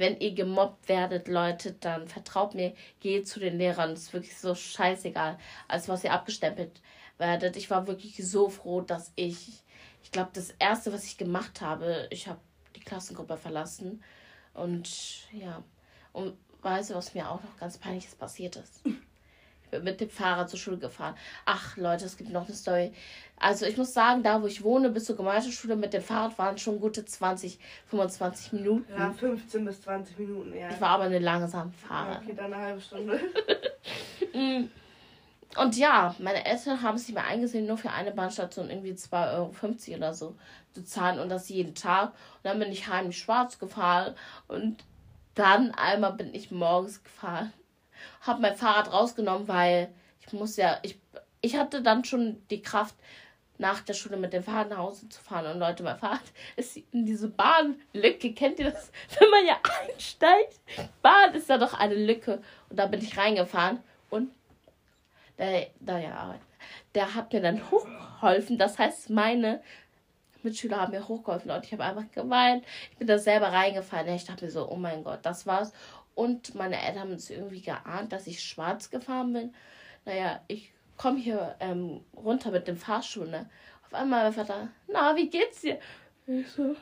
[0.00, 3.90] wenn ihr gemobbt werdet, Leute, dann vertraut mir, geht zu den Lehrern.
[3.90, 6.80] Das ist wirklich so scheißegal, als was ihr abgestempelt
[7.20, 7.56] werdet.
[7.56, 9.62] Ich war wirklich so froh, dass ich,
[10.02, 12.40] ich glaube, das erste, was ich gemacht habe, ich habe
[12.74, 14.02] die Klassengruppe verlassen.
[14.54, 15.62] Und ja,
[16.12, 18.82] und weißt du, was mir auch noch ganz peinliches passiert ist?
[19.82, 21.14] mit dem Fahrrad zur Schule gefahren.
[21.44, 22.92] Ach Leute, es gibt noch eine Story.
[23.38, 26.58] Also ich muss sagen, da wo ich wohne, bis zur Gemeinschaftsschule mit dem Fahrrad waren
[26.58, 28.92] schon gute 20, 25 Minuten.
[28.92, 30.70] Ja, 15 bis 20 Minuten, ja.
[30.70, 32.14] Ich war aber eine langsame Fahrer.
[32.14, 33.20] Ja, okay, dann eine halbe Stunde.
[35.56, 39.88] Und ja, meine Eltern haben es nicht mehr eingesehen, nur für eine Bahnstation irgendwie 2,50
[39.88, 40.36] Euro oder so
[40.72, 42.10] zu zahlen und das jeden Tag.
[42.10, 44.14] Und dann bin ich heimlich schwarz gefahren
[44.46, 44.84] und
[45.34, 47.52] dann einmal bin ich morgens gefahren
[48.22, 49.92] habe mein Fahrrad rausgenommen, weil
[50.26, 50.98] ich muss ja, ich,
[51.40, 52.94] ich hatte dann schon die Kraft,
[53.58, 55.44] nach der Schule mit dem Fahrrad nach Hause zu fahren.
[55.52, 56.22] Und Leute, mein Fahrrad
[56.56, 58.32] ist in diese Bahnlücke.
[58.32, 58.90] Kennt ihr das?
[59.18, 60.60] Wenn man ja einsteigt,
[61.02, 62.42] Bahn ist da doch eine Lücke.
[62.70, 63.80] Und da bin ich reingefahren.
[64.08, 64.30] Und
[65.40, 66.38] der, der, ja,
[66.94, 68.58] der hat mir dann hochgeholfen.
[68.58, 69.62] Das heißt, meine
[70.42, 71.50] Mitschüler haben mir hochgeholfen.
[71.50, 72.64] Und ich habe einfach geweint.
[72.92, 74.14] Ich bin da selber reingefallen.
[74.14, 75.72] Ich dachte mir so, oh mein Gott, das war's.
[76.14, 79.54] Und meine Eltern haben es irgendwie geahnt, dass ich schwarz gefahren bin.
[80.04, 83.28] Naja, ich komme hier ähm, runter mit dem Fahrstuhl.
[83.28, 83.48] Ne?
[83.86, 85.78] Auf einmal mein Vater, na, wie geht's dir?
[86.26, 86.76] Ich so,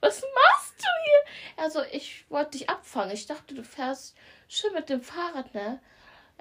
[0.00, 1.62] was machst du hier?
[1.64, 3.14] Also, ich wollte dich abfangen.
[3.14, 4.16] Ich dachte, du fährst
[4.48, 5.80] schön mit dem Fahrrad, ne?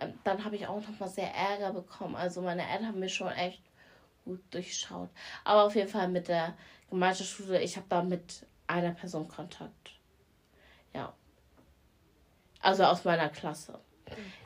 [0.02, 2.16] Ähm, dann habe ich auch noch mal sehr Ärger bekommen.
[2.16, 3.62] Also, meine Eltern haben mir schon echt
[4.26, 5.10] gut durchschaut.
[5.44, 6.56] Aber auf jeden Fall mit der
[6.90, 9.96] Gemeinschaftsschule, ich habe da mit einer Person Kontakt.
[10.94, 11.14] Ja.
[12.62, 13.80] Also aus meiner Klasse.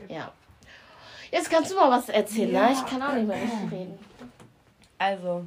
[0.08, 0.32] Ja.
[1.32, 2.70] Jetzt kannst du mal was erzählen, ja.
[2.70, 2.74] ne?
[2.74, 4.00] Ich kann auch nicht mehr richtig reden.
[4.98, 5.46] Also,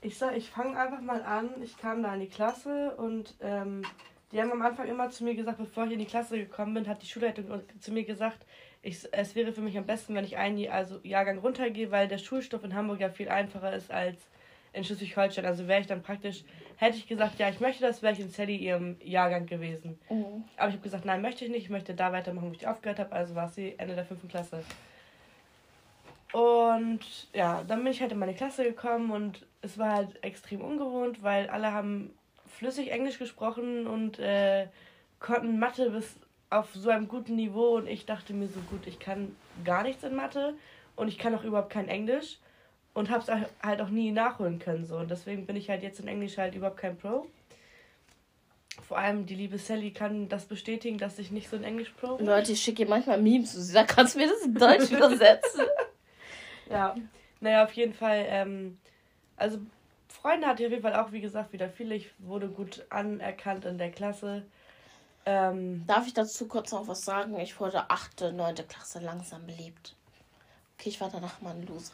[0.00, 1.62] ich sag, ich fange einfach mal an.
[1.62, 3.82] Ich kam da in die Klasse und ähm,
[4.32, 6.88] die haben am Anfang immer zu mir gesagt, bevor ich in die Klasse gekommen bin,
[6.88, 8.44] hat die Schulleitung zu mir gesagt,
[8.82, 12.18] ich, es wäre für mich am besten, wenn ich einen also Jahrgang runtergehe, weil der
[12.18, 14.16] Schulstoff in Hamburg ja viel einfacher ist als
[14.72, 15.46] in Schleswig-Holstein.
[15.46, 16.44] Also wäre ich dann praktisch,
[16.76, 19.98] hätte ich gesagt, ja, ich möchte das, wäre ich in Sally ihrem Jahrgang gewesen.
[20.08, 20.44] Mhm.
[20.56, 22.98] Aber ich habe gesagt, nein, möchte ich nicht, ich möchte da weitermachen, wo ich aufgehört
[22.98, 23.12] habe.
[23.12, 24.62] Also war sie Ende der fünften Klasse.
[26.32, 27.00] Und
[27.32, 31.22] ja, dann bin ich halt in meine Klasse gekommen und es war halt extrem ungewohnt,
[31.22, 32.14] weil alle haben
[32.46, 34.66] flüssig Englisch gesprochen und äh,
[35.20, 36.16] konnten Mathe bis
[36.50, 40.02] auf so einem guten Niveau und ich dachte mir so gut, ich kann gar nichts
[40.02, 40.54] in Mathe
[40.96, 42.38] und ich kann auch überhaupt kein Englisch
[42.94, 44.84] und habe es halt auch nie nachholen können.
[44.84, 44.96] So.
[44.96, 47.26] Und deswegen bin ich halt jetzt in Englisch halt überhaupt kein Pro.
[48.86, 52.16] Vor allem die liebe Sally kann das bestätigen, dass ich nicht so in Englisch Pro
[52.16, 52.26] bin.
[52.26, 53.52] Leute, ich schicke ihr manchmal Memes.
[53.52, 55.64] Sie sagt, kannst du mir das in Deutsch übersetzen?
[56.70, 56.94] ja,
[57.40, 58.24] naja, auf jeden Fall.
[58.28, 58.78] Ähm,
[59.36, 59.58] also
[60.08, 61.94] Freunde hatte ich auf jeden Fall auch, wie gesagt, wieder viele.
[61.94, 64.44] Ich wurde gut anerkannt in der Klasse.
[65.26, 67.38] Ähm, Darf ich dazu kurz noch was sagen?
[67.38, 68.54] Ich wurde 8., 9.
[68.68, 69.94] Klasse langsam beliebt.
[70.78, 71.92] Okay, ich war danach mal ein Loser.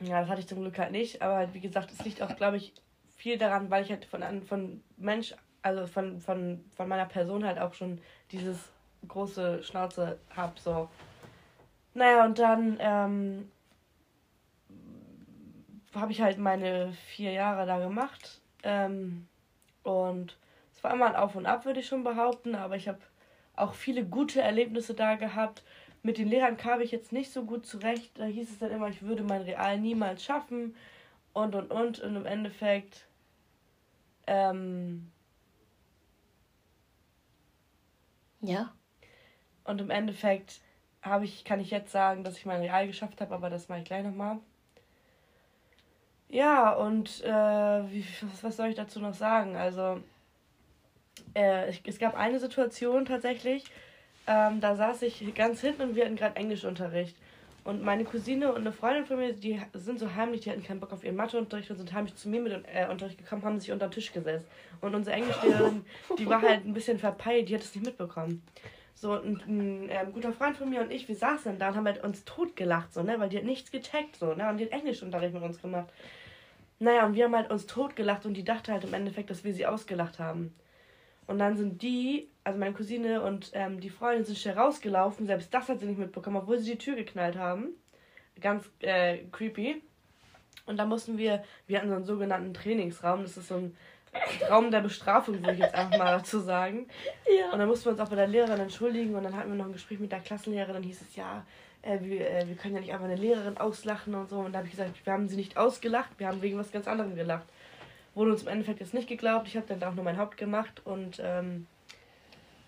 [0.00, 1.20] Ja, das hatte ich zum Glück halt nicht.
[1.20, 2.72] Aber halt, wie gesagt, es liegt auch, glaube ich,
[3.16, 7.58] viel daran, weil ich halt von, von Mensch, also von, von, von meiner Person halt
[7.58, 8.00] auch schon
[8.32, 8.58] dieses
[9.06, 10.58] große Schnauze habe.
[10.58, 10.88] So.
[11.92, 13.50] Naja, und dann ähm,
[15.94, 18.40] habe ich halt meine vier Jahre da gemacht.
[18.62, 19.26] Ähm,
[19.82, 20.36] und
[20.80, 22.54] es war immer ein Auf und Ab, würde ich schon behaupten.
[22.54, 23.00] Aber ich habe
[23.54, 25.62] auch viele gute Erlebnisse da gehabt.
[26.02, 28.18] Mit den Lehrern kam ich jetzt nicht so gut zurecht.
[28.18, 30.74] Da hieß es dann immer, ich würde mein Real niemals schaffen.
[31.34, 32.00] Und und und.
[32.00, 33.04] Und im Endeffekt.
[34.26, 35.12] Ähm,
[38.40, 38.72] ja.
[39.64, 40.62] Und im Endeffekt
[41.02, 43.80] habe ich, kann ich jetzt sagen, dass ich mein Real geschafft habe, aber das mache
[43.80, 44.38] ich gleich nochmal.
[46.30, 47.28] Ja, und äh,
[47.92, 49.56] wie, was, was soll ich dazu noch sagen?
[49.56, 50.00] Also,
[51.34, 53.64] äh, es gab eine Situation tatsächlich,
[54.26, 57.16] ähm, da saß ich ganz hinten und wir hatten gerade Englischunterricht.
[57.62, 60.80] Und meine Cousine und eine Freundin von mir, die sind so heimlich, die hatten keinen
[60.80, 63.70] Bock auf ihren Matheunterricht und sind heimlich zu mir mit äh, Unterricht gekommen, haben sich
[63.70, 64.46] unter den Tisch gesetzt.
[64.80, 65.84] Und unsere Englischlehrerin,
[66.18, 68.42] die war halt ein bisschen verpeilt, die hat es nicht mitbekommen.
[68.94, 71.86] So, ein, ein äh, guter Freund von mir und ich, wir saßen da und haben
[71.86, 74.72] halt uns totgelacht, so, ne, weil die hat nichts gecheckt, so, ne, und die hat
[74.72, 75.88] Englischunterricht mit uns gemacht.
[76.78, 79.54] Naja, und wir haben halt uns totgelacht und die dachte halt im Endeffekt, dass wir
[79.54, 80.54] sie ausgelacht haben.
[81.30, 85.26] Und dann sind die, also meine Cousine und ähm, die Freundin sind schnell rausgelaufen.
[85.26, 87.68] Selbst das hat sie nicht mitbekommen, obwohl sie die Tür geknallt haben.
[88.40, 89.80] Ganz äh, creepy.
[90.66, 93.22] Und da mussten wir, wir hatten so einen sogenannten Trainingsraum.
[93.22, 93.76] Das ist so ein
[94.50, 96.88] Raum der Bestrafung, würde ich jetzt einfach mal dazu sagen.
[97.38, 97.52] Ja.
[97.52, 99.14] Und dann mussten wir uns auch bei der Lehrerin entschuldigen.
[99.14, 100.74] Und dann hatten wir noch ein Gespräch mit der Klassenlehrerin.
[100.74, 101.46] Dann hieß es, ja,
[101.82, 104.40] äh, wir, äh, wir können ja nicht einfach eine Lehrerin auslachen und so.
[104.40, 106.88] Und da habe ich gesagt, wir haben sie nicht ausgelacht, wir haben wegen was ganz
[106.88, 107.46] anderem gelacht.
[108.14, 109.46] Wurde uns im Endeffekt jetzt nicht geglaubt.
[109.48, 111.66] Ich habe dann auch nur mein Haupt gemacht und ähm,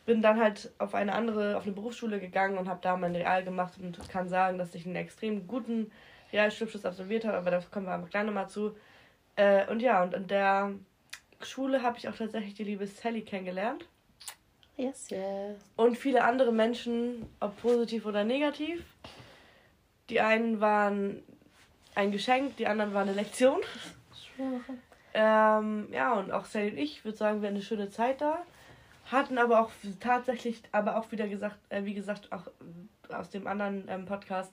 [0.06, 3.44] bin dann halt auf eine andere, auf eine Berufsschule gegangen und habe da mein Real
[3.44, 5.90] gemacht und kann sagen, dass ich einen extrem guten
[6.32, 8.74] Realschulabschluss absolviert habe, aber da kommen wir einfach gleich nochmal zu.
[9.36, 10.72] Äh, und ja, und in der
[11.40, 13.86] Schule habe ich auch tatsächlich die liebe Sally kennengelernt.
[14.76, 15.58] Yes, yes.
[15.76, 18.82] Und viele andere Menschen, ob positiv oder negativ.
[20.08, 21.22] Die einen waren
[21.94, 23.60] ein Geschenk, die anderen waren eine Lektion.
[25.14, 28.38] Ähm, ja, und auch Sally und ich, würde sagen, wir hatten eine schöne Zeit da.
[29.10, 29.70] Hatten aber auch
[30.00, 32.46] tatsächlich, aber auch wieder gesagt, äh, wie gesagt, auch
[33.10, 34.52] aus dem anderen ähm, Podcast,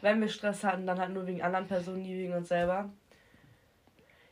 [0.00, 2.90] wenn wir Stress hatten, dann halt nur wegen anderen Personen, nie wegen uns selber.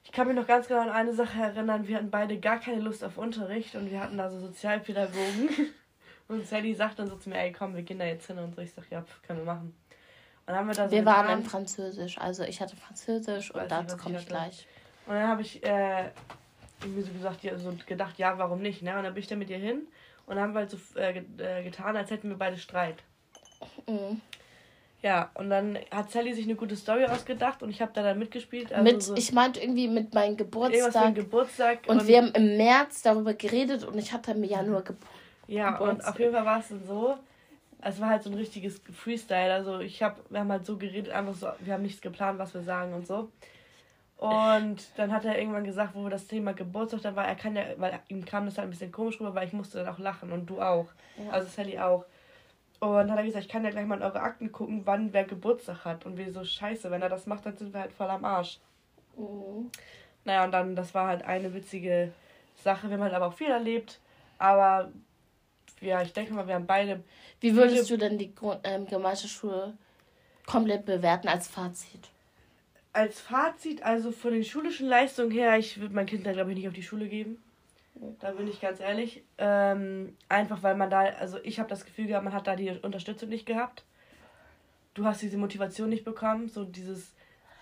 [0.05, 1.87] Ich kann mich noch ganz genau an eine Sache erinnern.
[1.87, 5.48] Wir hatten beide gar keine Lust auf Unterricht und wir hatten da so Sozialpädagogen.
[6.29, 8.55] Und Sally sagt dann so zu mir, ey komm, wir gehen da jetzt hin und
[8.55, 8.62] so.
[8.62, 9.77] Ich sag, ja, können wir machen.
[10.46, 13.96] Und haben wir da so Wir waren in Französisch, also ich hatte Französisch und dazu
[13.96, 14.66] komme ich gleich.
[15.06, 16.10] Und dann habe ich äh,
[16.82, 18.96] irgendwie so gesagt, ja, so gedacht, ja, warum nicht, ne?
[18.96, 19.86] Und dann bin ich da mit ihr hin
[20.26, 22.96] und dann haben wir halt so äh, äh getan, als hätten wir beide Streit.
[23.86, 24.20] Mhm.
[25.02, 28.20] Ja, und dann hat Sally sich eine gute Story ausgedacht und ich habe da dann
[28.20, 28.72] mitgespielt.
[28.72, 31.16] Also mit, so ich meinte irgendwie mit meinem Geburtstag.
[31.16, 34.94] Geburtstag und, und, wir haben im März darüber geredet und ich hatte im Januar Ge
[35.48, 35.98] ja, Geburtstag.
[35.98, 37.16] und auf jeden Fall war es dann so.
[37.84, 39.52] Es war halt so ein richtiges Freestyle.
[39.52, 42.54] Also ich habe, wir haben halt so geredet, einfach so, wir haben nichts geplant, was
[42.54, 43.28] wir sagen und so.
[44.22, 47.64] Und dann hat er irgendwann gesagt, wo das Thema Geburtstag da war, er kann ja,
[47.78, 50.30] weil ihm kam das halt ein bisschen komisch rüber, weil ich musste dann auch lachen
[50.30, 50.87] und du auch.
[51.16, 51.32] Ja.
[51.32, 52.04] Also Sally auch.
[52.78, 55.12] Und dann hat er gesagt, ich kann ja gleich mal in eure Akten gucken, wann
[55.12, 56.06] wer Geburtstag hat.
[56.06, 58.61] Und wir so, scheiße, wenn er das macht, dann sind wir halt voll am Arsch.
[59.16, 59.72] Mhm.
[60.24, 62.12] Naja, und dann, das war halt eine witzige
[62.62, 62.88] Sache.
[62.88, 63.98] Wir haben halt aber auch viel erlebt.
[64.38, 64.92] Aber
[65.80, 67.02] ja, ich denke mal, wir haben beide.
[67.40, 68.32] Wie würdest du denn die
[68.62, 69.76] ähm, Gemeinschaftsschule
[70.46, 72.12] komplett bewerten als Fazit?
[72.92, 76.57] Als Fazit, also von den schulischen Leistungen her, ich würde mein Kind da glaube ich
[76.57, 77.42] nicht auf die Schule geben.
[78.20, 79.22] Da bin ich ganz ehrlich.
[79.38, 82.70] Ähm, einfach weil man da, also ich habe das Gefühl gehabt, man hat da die
[82.70, 83.85] Unterstützung nicht gehabt.
[84.94, 87.14] Du hast diese Motivation nicht bekommen, so dieses,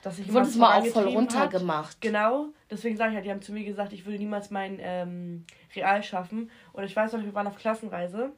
[0.03, 0.33] dass ich.
[0.33, 2.01] Wurde es mal auch voll runtergemacht.
[2.01, 5.45] Genau, deswegen sage ich halt, die haben zu mir gesagt, ich würde niemals mein ähm,
[5.75, 6.51] Real schaffen.
[6.73, 8.33] Und ich weiß noch, wir waren auf Klassenreise.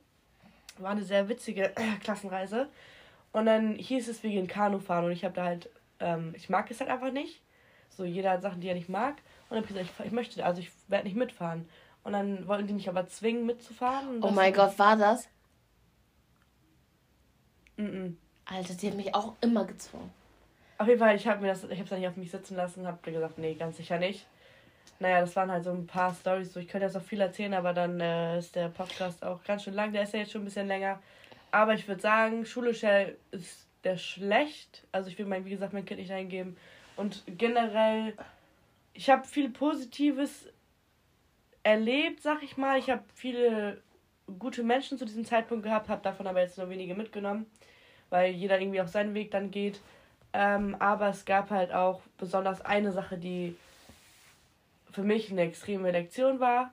[0.78, 2.68] War eine sehr witzige äh, Klassenreise.
[3.32, 5.06] Und dann hieß es, wir gehen Kanu fahren.
[5.06, 5.70] Und ich habe da halt,
[6.02, 7.42] ähm, ich mag es halt einfach nicht.
[7.90, 9.16] So, jeder hat Sachen, die er nicht mag.
[9.48, 11.68] Und dann habe ich gesagt, ich, ich möchte, also ich werde nicht mitfahren.
[12.04, 14.22] Und dann wollten die mich aber zwingen, mitzufahren.
[14.22, 15.28] Oh mein Gott, war das?
[17.76, 18.14] Mm, -mm.
[18.44, 20.10] Alter, die haben mich auch immer gezwungen.
[20.78, 22.56] Auf jeden Fall, ich habe mir das, ich habe es dann nicht auf mich sitzen
[22.56, 24.26] lassen, habe gesagt, nee, ganz sicher nicht.
[24.98, 26.52] Naja, das waren halt so ein paar Stories.
[26.52, 29.62] So, ich könnte jetzt noch viel erzählen, aber dann äh, ist der Podcast auch ganz
[29.62, 29.92] schön lang.
[29.92, 31.00] Der ist ja jetzt schon ein bisschen länger.
[31.50, 32.82] Aber ich würde sagen, schulisch
[33.30, 34.86] ist der schlecht.
[34.92, 36.56] Also ich will mein, wie gesagt, mein Kind nicht eingeben.
[36.96, 38.14] Und generell,
[38.94, 40.48] ich habe viel Positives
[41.62, 42.78] erlebt, sag ich mal.
[42.78, 43.82] Ich habe viele
[44.38, 47.46] gute Menschen zu diesem Zeitpunkt gehabt, habe davon aber jetzt nur wenige mitgenommen,
[48.10, 49.80] weil jeder irgendwie auf seinen Weg dann geht.
[50.32, 53.56] Ähm, aber es gab halt auch besonders eine Sache, die
[54.90, 56.72] für mich eine extreme Lektion war,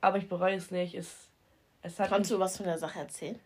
[0.00, 0.94] aber ich bereue es nicht.
[0.94, 1.28] Es,
[1.82, 3.38] es hat Kannst du was von der Sache erzählen?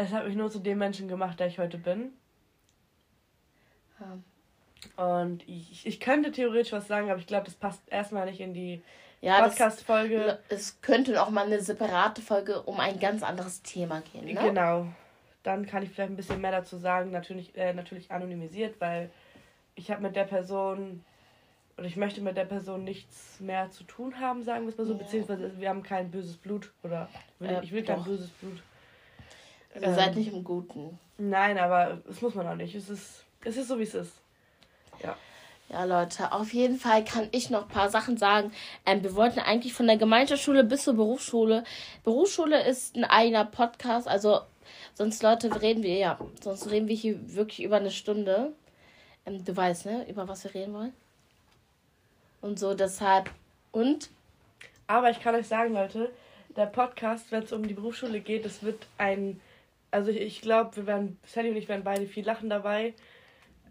[0.00, 2.12] Es hat mich nur zu dem Menschen gemacht, der ich heute bin.
[3.98, 5.24] Ja.
[5.24, 8.54] Und ich, ich könnte theoretisch was sagen, aber ich glaube, das passt erstmal nicht in
[8.54, 8.80] die
[9.20, 10.38] ja, Podcast-Folge.
[10.50, 14.26] Es könnte auch mal eine separate Folge um ein ganz anderes Thema gehen.
[14.26, 14.34] Ne?
[14.34, 14.86] Genau.
[15.42, 19.10] Dann kann ich vielleicht ein bisschen mehr dazu sagen, natürlich, äh, natürlich anonymisiert, weil
[19.74, 21.04] ich habe mit der Person
[21.76, 24.86] oder ich möchte mit der Person nichts mehr zu tun haben, sagen wir es mal
[24.86, 24.98] so, ja.
[24.98, 27.08] beziehungsweise wir haben kein böses Blut oder
[27.40, 28.62] will, äh, ich will kein böses Blut.
[29.80, 30.98] Ihr ähm, seid nicht im Guten.
[31.18, 32.74] Nein, aber das muss man auch nicht.
[32.74, 34.12] Es ist, es ist so, wie es ist.
[35.02, 35.16] Ja.
[35.70, 38.52] Ja, Leute, auf jeden Fall kann ich noch ein paar Sachen sagen.
[38.86, 41.62] Ähm, wir wollten eigentlich von der Gemeinschaftsschule bis zur Berufsschule.
[42.04, 44.40] Berufsschule ist ein eigener Podcast, also
[44.94, 48.52] sonst Leute reden wir, ja, sonst reden wir hier wirklich über eine Stunde.
[49.26, 50.94] Ähm, du weißt, ne, über was wir reden wollen.
[52.40, 53.30] Und so, deshalb,
[53.72, 54.08] und?
[54.86, 56.10] Aber ich kann euch sagen, Leute,
[56.56, 59.40] der Podcast, wenn es um die Berufsschule geht, es wird ein,
[59.90, 62.94] also ich, ich glaube, wir werden, Sally und ich werden beide viel lachen dabei.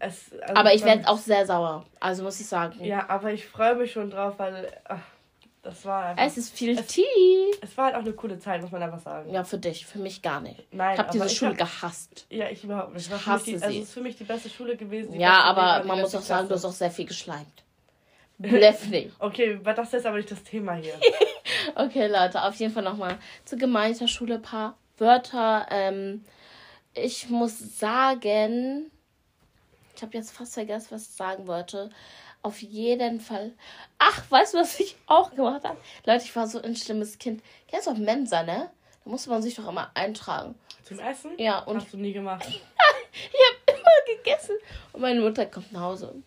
[0.00, 2.82] Es, also aber ich werde auch sehr sauer, also muss ich sagen.
[2.84, 5.00] Ja, aber ich freue mich schon drauf, weil ach,
[5.62, 7.02] das war einfach, Es ist viel es, Tee.
[7.60, 9.32] Es war halt auch eine coole Zeit, muss man einfach sagen.
[9.32, 10.72] Ja, für dich, für mich gar nicht.
[10.72, 12.26] Nein, ich habe diese Schule hab, gehasst.
[12.30, 13.10] Ja, ich überhaupt nicht.
[13.10, 13.78] Ich hasse die, also sie.
[13.78, 15.18] es ist für mich die beste Schule gewesen.
[15.18, 17.64] Ja, aber man muss auch sagen, du hast auch sehr viel geschleimt.
[18.38, 19.10] Bluff nicht.
[19.18, 20.94] okay, das ist aber nicht das Thema hier.
[21.74, 25.66] okay, Leute, auf jeden Fall nochmal zur Gemeinschaftsschule ein paar Wörter.
[25.70, 26.24] Ähm,
[26.94, 28.90] ich muss sagen,
[29.94, 31.90] ich habe jetzt fast vergessen, was ich sagen wollte.
[32.42, 33.52] Auf jeden Fall.
[33.98, 35.78] Ach, weißt du, was ich auch gemacht habe?
[36.06, 37.42] Leute, ich war so ein schlimmes Kind.
[37.66, 38.70] Kennst du auch Mensa, ne?
[39.04, 40.54] Da musste man sich doch immer eintragen.
[40.84, 41.32] Zum Essen?
[41.36, 41.82] Ja, und.
[41.82, 42.46] Hast du nie gemacht.
[42.48, 44.56] ich habe immer gegessen.
[44.92, 46.22] Und meine Mutter kommt nach Hause.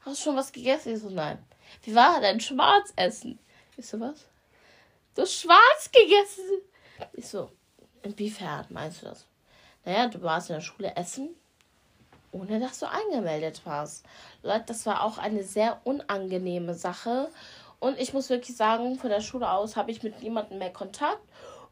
[0.00, 0.94] Hast du schon was gegessen?
[0.94, 1.38] Ich so, nein.
[1.82, 3.38] Wie war dein Schwarzessen?
[3.76, 4.26] Ich so, was?
[5.14, 6.62] Du hast schwarz gegessen.
[7.12, 7.50] Ich so,
[8.02, 9.26] inwiefern meinst du das?
[9.84, 11.30] Naja, du warst in der Schule essen
[12.32, 14.04] ohne dass du angemeldet warst.
[14.42, 17.28] Leute, das war auch eine sehr unangenehme Sache.
[17.78, 21.20] Und ich muss wirklich sagen, von der Schule aus habe ich mit niemandem mehr Kontakt.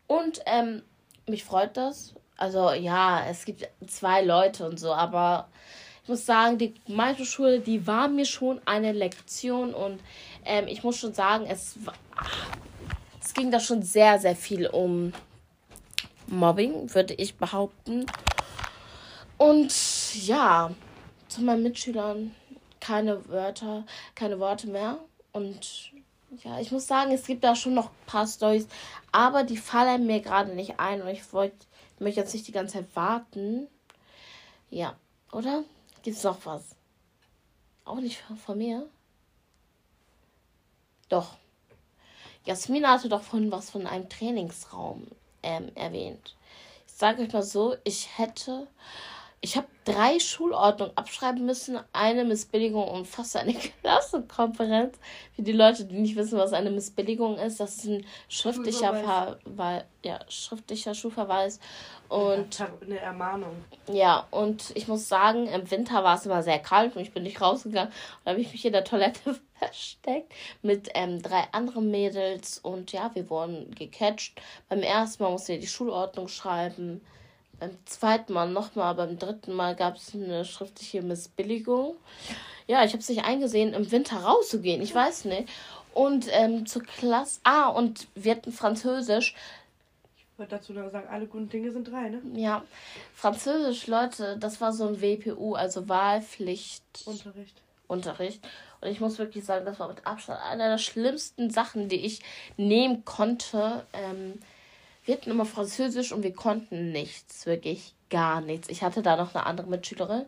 [0.07, 0.83] Und ähm,
[1.27, 2.14] mich freut das.
[2.37, 5.49] Also ja, es gibt zwei Leute und so, aber
[6.03, 10.01] ich muss sagen, die meiste Schule, die war mir schon eine Lektion und
[10.47, 11.79] ähm, ich muss schon sagen, es,
[13.23, 15.12] es ging da schon sehr, sehr viel um
[16.31, 18.07] Mobbing, würde ich behaupten.
[19.37, 19.73] Und
[20.27, 20.71] ja,
[21.29, 22.35] zu meinen Mitschülern
[22.81, 24.99] keine Wörter, keine Worte mehr.
[25.33, 25.93] Und
[26.43, 28.66] ja, ich muss sagen, es gibt da schon noch ein paar Storys,
[29.12, 31.66] aber die fallen mir gerade nicht ein und ich wollte
[32.01, 33.69] möchte jetzt nicht die ganze Zeit warten.
[34.71, 34.97] Ja,
[35.33, 35.64] oder?
[36.03, 36.77] Gibt's noch was?
[37.85, 38.88] Auch nicht von mir?
[41.09, 41.37] Doch.
[42.45, 45.07] Jasmina hatte doch vorhin was von einem Trainingsraum
[45.42, 46.37] ähm, erwähnt.
[46.87, 48.66] Ich sage euch mal so, ich hätte
[49.42, 54.98] ich habe drei Schulordnungen abschreiben müssen, eine Missbilligung und fast eine Klassenkonferenz.
[55.35, 59.85] Für die Leute, die nicht wissen, was eine Missbilligung ist, das ist ein schriftlicher, Verweis,
[60.05, 61.59] ja, schriftlicher Schulverweis.
[62.11, 63.64] Und eine Ermahnung.
[63.90, 67.22] Ja, und ich muss sagen, im Winter war es immer sehr kalt und ich bin
[67.22, 67.92] nicht rausgegangen.
[68.24, 73.11] Da habe ich mich in der Toilette versteckt mit ähm, drei anderen Mädels und ja,
[73.14, 74.38] wir wurden gecatcht.
[74.68, 77.00] Beim ersten Mal musste ich die Schulordnung schreiben
[77.61, 81.94] beim zweiten Mal nochmal, beim dritten Mal gab es eine schriftliche Missbilligung.
[82.66, 84.81] Ja, ich habe es nicht eingesehen, im Winter rauszugehen.
[84.81, 85.49] Ich weiß nicht.
[85.92, 87.40] Und ähm, zur Klasse.
[87.44, 89.35] Ah, und wir hatten Französisch.
[90.16, 92.23] Ich wollte dazu nur sagen, alle guten Dinge sind drei, ne?
[92.35, 92.64] Ja.
[93.14, 96.83] Französisch, Leute, das war so ein WPU, also Wahlpflicht.
[97.05, 97.61] Unterricht.
[97.88, 98.49] Unterricht.
[98.81, 102.23] Und ich muss wirklich sagen, das war mit Abstand einer der schlimmsten Sachen, die ich
[102.57, 103.85] nehmen konnte.
[103.92, 104.38] Ähm,
[105.11, 108.68] wir hatten immer Französisch und wir konnten nichts, wirklich gar nichts.
[108.68, 110.25] Ich hatte da noch eine andere Mitschülerin.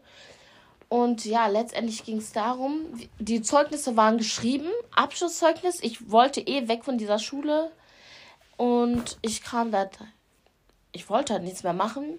[0.89, 2.87] Und ja, letztendlich ging es darum,
[3.21, 5.79] die Zeugnisse waren geschrieben, Abschlusszeugnis.
[5.85, 7.71] Ich wollte eh weg von dieser Schule.
[8.57, 9.89] Und ich kam da,
[10.91, 12.19] ich wollte halt nichts mehr machen.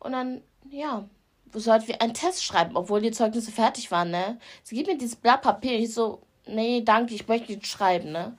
[0.00, 1.08] Und dann, ja,
[1.54, 4.40] sollten wir einen Test schreiben, obwohl die Zeugnisse fertig waren, ne?
[4.64, 5.78] Sie gibt mir dieses Blatt Papier.
[5.78, 8.36] Ich so, nee, danke, ich möchte nicht schreiben, ne?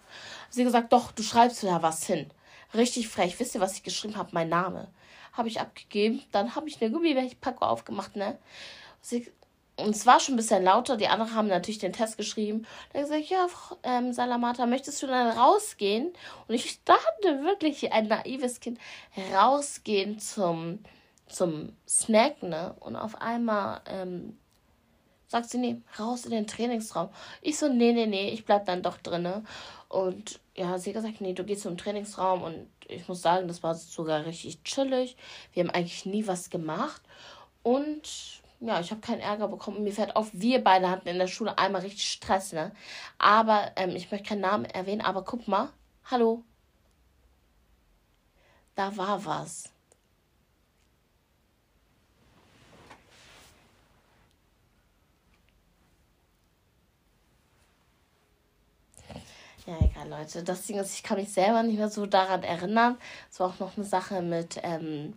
[0.49, 2.29] Sie gesagt, doch, du schreibst da was hin.
[2.73, 3.39] Richtig frech.
[3.39, 4.29] Wisst ihr, was ich geschrieben habe?
[4.33, 4.87] Mein Name.
[5.33, 6.21] Habe ich abgegeben.
[6.31, 8.37] Dann habe ich eine Gummibärchenpackung aufgemacht, ne?
[9.77, 10.97] Und es war schon ein bisschen lauter.
[10.97, 12.65] Die anderen haben natürlich den Test geschrieben.
[12.91, 16.11] Dann gesagt, ja, Frau, ähm, Salamata, möchtest du dann rausgehen?
[16.47, 18.79] Und ich dachte wirklich, ein naives Kind,
[19.33, 20.79] rausgehen zum,
[21.27, 22.75] zum Snack, ne?
[22.79, 24.37] Und auf einmal ähm,
[25.27, 27.09] sagt sie, nee, raus in den Trainingsraum.
[27.41, 29.43] Ich so, nee, nee, nee, ich bleib dann doch drinne.
[29.89, 33.75] Und ja, sie gesagt, nee, du gehst zum Trainingsraum und ich muss sagen, das war
[33.75, 35.15] sogar richtig chillig.
[35.53, 37.01] Wir haben eigentlich nie was gemacht
[37.63, 39.83] und ja, ich habe keinen Ärger bekommen.
[39.83, 42.71] Mir fällt auf, wir beide hatten in der Schule einmal richtig Stress, ne?
[43.19, 45.69] Aber ähm, ich möchte keinen Namen erwähnen, aber guck mal,
[46.05, 46.43] hallo.
[48.75, 49.71] Da war was.
[59.67, 60.43] Ja, egal, Leute.
[60.43, 62.97] Das Ding ist, ich kann mich selber nicht mehr so daran erinnern.
[63.29, 65.13] Es war auch noch eine Sache mit ähm,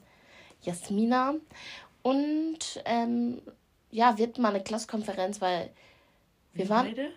[0.62, 1.34] Jasmina.
[2.02, 3.40] Und ähm,
[3.92, 5.70] ja, wir hatten mal eine Klasskonferenz, weil
[6.52, 6.86] wir, wir waren.
[6.86, 7.12] Beide?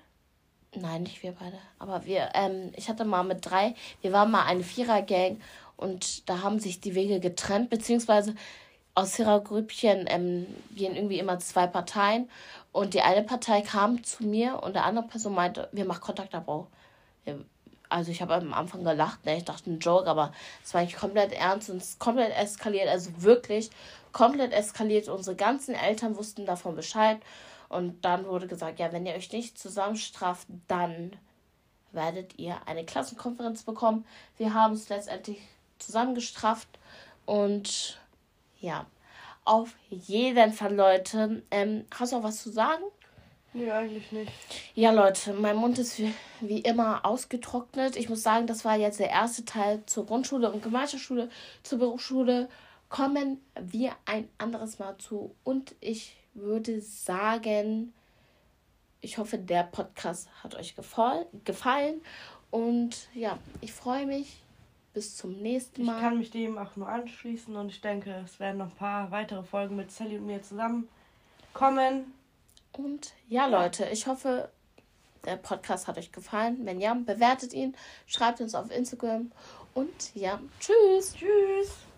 [0.75, 1.57] Nein, nicht wir beide.
[1.79, 5.39] Aber wir, ähm, ich hatte mal mit drei, wir waren mal eine Vierer-Gang
[5.75, 8.36] Und da haben sich die Wege getrennt, beziehungsweise
[8.95, 12.29] aus Hierarchien ähm, gehen irgendwie immer zwei Parteien.
[12.71, 16.67] Und die eine Partei kam zu mir und der andere Person meinte, wir machen Kontaktabbau.
[17.89, 19.38] Also ich habe am Anfang gelacht, ne?
[19.38, 22.88] ich dachte ein Joke, aber es war eigentlich komplett ernst und es ist komplett eskaliert,
[22.88, 23.69] also wirklich
[24.11, 25.09] komplett eskaliert.
[25.09, 27.19] Unsere ganzen Eltern wussten davon Bescheid
[27.69, 31.15] und dann wurde gesagt, ja, wenn ihr euch nicht zusammenstraft, dann
[31.91, 34.05] werdet ihr eine Klassenkonferenz bekommen.
[34.38, 35.39] Wir haben es letztendlich
[35.78, 36.67] zusammengestraft
[37.26, 37.99] und
[38.59, 38.86] ja,
[39.45, 41.43] auf jeden Fall, Leute.
[41.51, 42.84] Ähm, hast du auch was zu sagen?
[43.53, 44.31] Nee, eigentlich nicht.
[44.73, 47.95] Ja, Leute, mein Mund ist wie, wie immer ausgetrocknet.
[47.95, 51.29] Ich muss sagen, das war jetzt der erste Teil zur Grundschule und Gemeinschaftsschule.
[51.61, 52.49] Zur Berufsschule
[52.89, 55.35] kommen wir ein anderes Mal zu.
[55.43, 57.93] Und ich würde sagen,
[59.01, 62.01] ich hoffe, der Podcast hat euch gefallen.
[62.49, 64.37] Und ja, ich freue mich
[64.93, 65.95] bis zum nächsten Mal.
[65.95, 69.11] Ich kann mich dem auch nur anschließen und ich denke, es werden noch ein paar
[69.11, 70.87] weitere Folgen mit Sally und mir zusammen
[71.53, 72.13] kommen.
[72.74, 74.49] Und ja, Leute, ich hoffe,
[75.26, 76.65] der Podcast hat euch gefallen.
[76.65, 79.32] Wenn ja, bewertet ihn, schreibt uns auf Instagram
[79.74, 81.13] und ja, tschüss.
[81.13, 81.92] Tschüss.